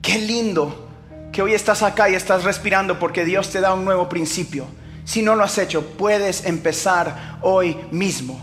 Qué 0.00 0.18
lindo 0.18 0.88
que 1.30 1.42
hoy 1.42 1.52
estás 1.52 1.82
acá 1.82 2.08
y 2.08 2.14
estás 2.14 2.44
respirando 2.44 2.98
porque 2.98 3.26
Dios 3.26 3.50
te 3.50 3.60
da 3.60 3.74
un 3.74 3.84
nuevo 3.84 4.08
principio. 4.08 4.64
Si 5.04 5.20
no 5.20 5.34
lo 5.34 5.44
has 5.44 5.58
hecho, 5.58 5.84
puedes 5.98 6.46
empezar 6.46 7.36
hoy 7.42 7.76
mismo. 7.90 8.40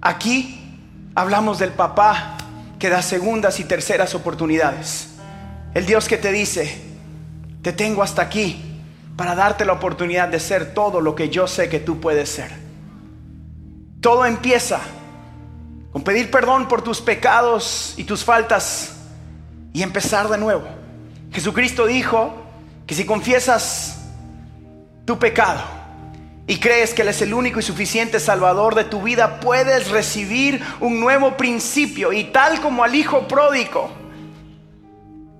Aquí 0.00 0.80
hablamos 1.14 1.58
del 1.58 1.72
papá 1.72 2.38
que 2.78 2.88
da 2.88 3.02
segundas 3.02 3.60
y 3.60 3.64
terceras 3.64 4.14
oportunidades. 4.14 5.13
El 5.74 5.86
Dios 5.86 6.06
que 6.06 6.16
te 6.16 6.30
dice, 6.30 6.80
te 7.60 7.72
tengo 7.72 8.04
hasta 8.04 8.22
aquí 8.22 8.62
para 9.16 9.34
darte 9.34 9.64
la 9.64 9.72
oportunidad 9.72 10.28
de 10.28 10.38
ser 10.38 10.72
todo 10.72 11.00
lo 11.00 11.16
que 11.16 11.30
yo 11.30 11.48
sé 11.48 11.68
que 11.68 11.80
tú 11.80 12.00
puedes 12.00 12.28
ser. 12.28 12.52
Todo 14.00 14.24
empieza 14.24 14.80
con 15.92 16.04
pedir 16.04 16.30
perdón 16.30 16.68
por 16.68 16.82
tus 16.82 17.00
pecados 17.00 17.94
y 17.96 18.04
tus 18.04 18.24
faltas 18.24 18.96
y 19.72 19.82
empezar 19.82 20.28
de 20.28 20.38
nuevo. 20.38 20.64
Jesucristo 21.32 21.86
dijo 21.86 22.32
que 22.86 22.94
si 22.94 23.04
confiesas 23.04 23.98
tu 25.04 25.18
pecado 25.18 25.60
y 26.46 26.58
crees 26.58 26.94
que 26.94 27.02
Él 27.02 27.08
es 27.08 27.20
el 27.20 27.34
único 27.34 27.58
y 27.58 27.64
suficiente 27.64 28.20
Salvador 28.20 28.76
de 28.76 28.84
tu 28.84 29.02
vida, 29.02 29.40
puedes 29.40 29.90
recibir 29.90 30.62
un 30.78 31.00
nuevo 31.00 31.36
principio 31.36 32.12
y 32.12 32.24
tal 32.24 32.60
como 32.60 32.84
al 32.84 32.94
Hijo 32.94 33.26
pródigo 33.26 34.03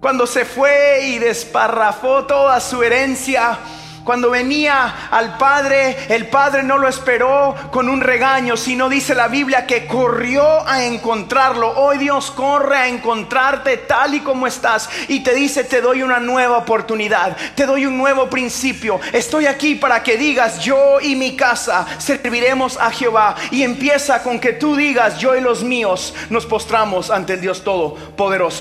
cuando 0.04 0.26
se 0.26 0.44
fue 0.44 1.00
y 1.06 1.18
desparrafó 1.18 2.24
toda 2.26 2.60
su 2.60 2.82
herencia, 2.82 3.58
cuando 4.04 4.28
venía 4.28 5.08
al 5.10 5.38
Padre, 5.38 5.96
el 6.10 6.26
Padre 6.26 6.62
no 6.62 6.76
lo 6.76 6.88
esperó 6.88 7.54
con 7.70 7.88
un 7.88 8.02
regaño, 8.02 8.54
sino 8.54 8.90
dice 8.90 9.14
la 9.14 9.28
Biblia 9.28 9.66
que 9.66 9.86
corrió 9.86 10.44
a 10.68 10.84
encontrarlo. 10.84 11.70
Hoy 11.70 11.96
Dios 11.96 12.30
corre 12.30 12.76
a 12.76 12.88
encontrarte 12.88 13.78
tal 13.78 14.14
y 14.14 14.20
como 14.20 14.46
estás 14.46 14.90
y 15.08 15.20
te 15.20 15.32
dice, 15.32 15.64
te 15.64 15.80
doy 15.80 16.02
una 16.02 16.20
nueva 16.20 16.58
oportunidad, 16.58 17.34
te 17.54 17.64
doy 17.64 17.86
un 17.86 17.96
nuevo 17.96 18.28
principio. 18.28 19.00
Estoy 19.10 19.46
aquí 19.46 19.74
para 19.74 20.02
que 20.02 20.18
digas, 20.18 20.60
yo 20.60 21.00
y 21.00 21.16
mi 21.16 21.34
casa 21.34 21.86
serviremos 21.96 22.76
a 22.76 22.90
Jehová. 22.90 23.36
Y 23.50 23.62
empieza 23.62 24.22
con 24.22 24.38
que 24.38 24.52
tú 24.52 24.76
digas, 24.76 25.18
yo 25.18 25.34
y 25.34 25.40
los 25.40 25.64
míos 25.64 26.12
nos 26.28 26.44
postramos 26.44 27.10
ante 27.10 27.32
el 27.32 27.40
Dios 27.40 27.64
Todopoderoso. 27.64 28.52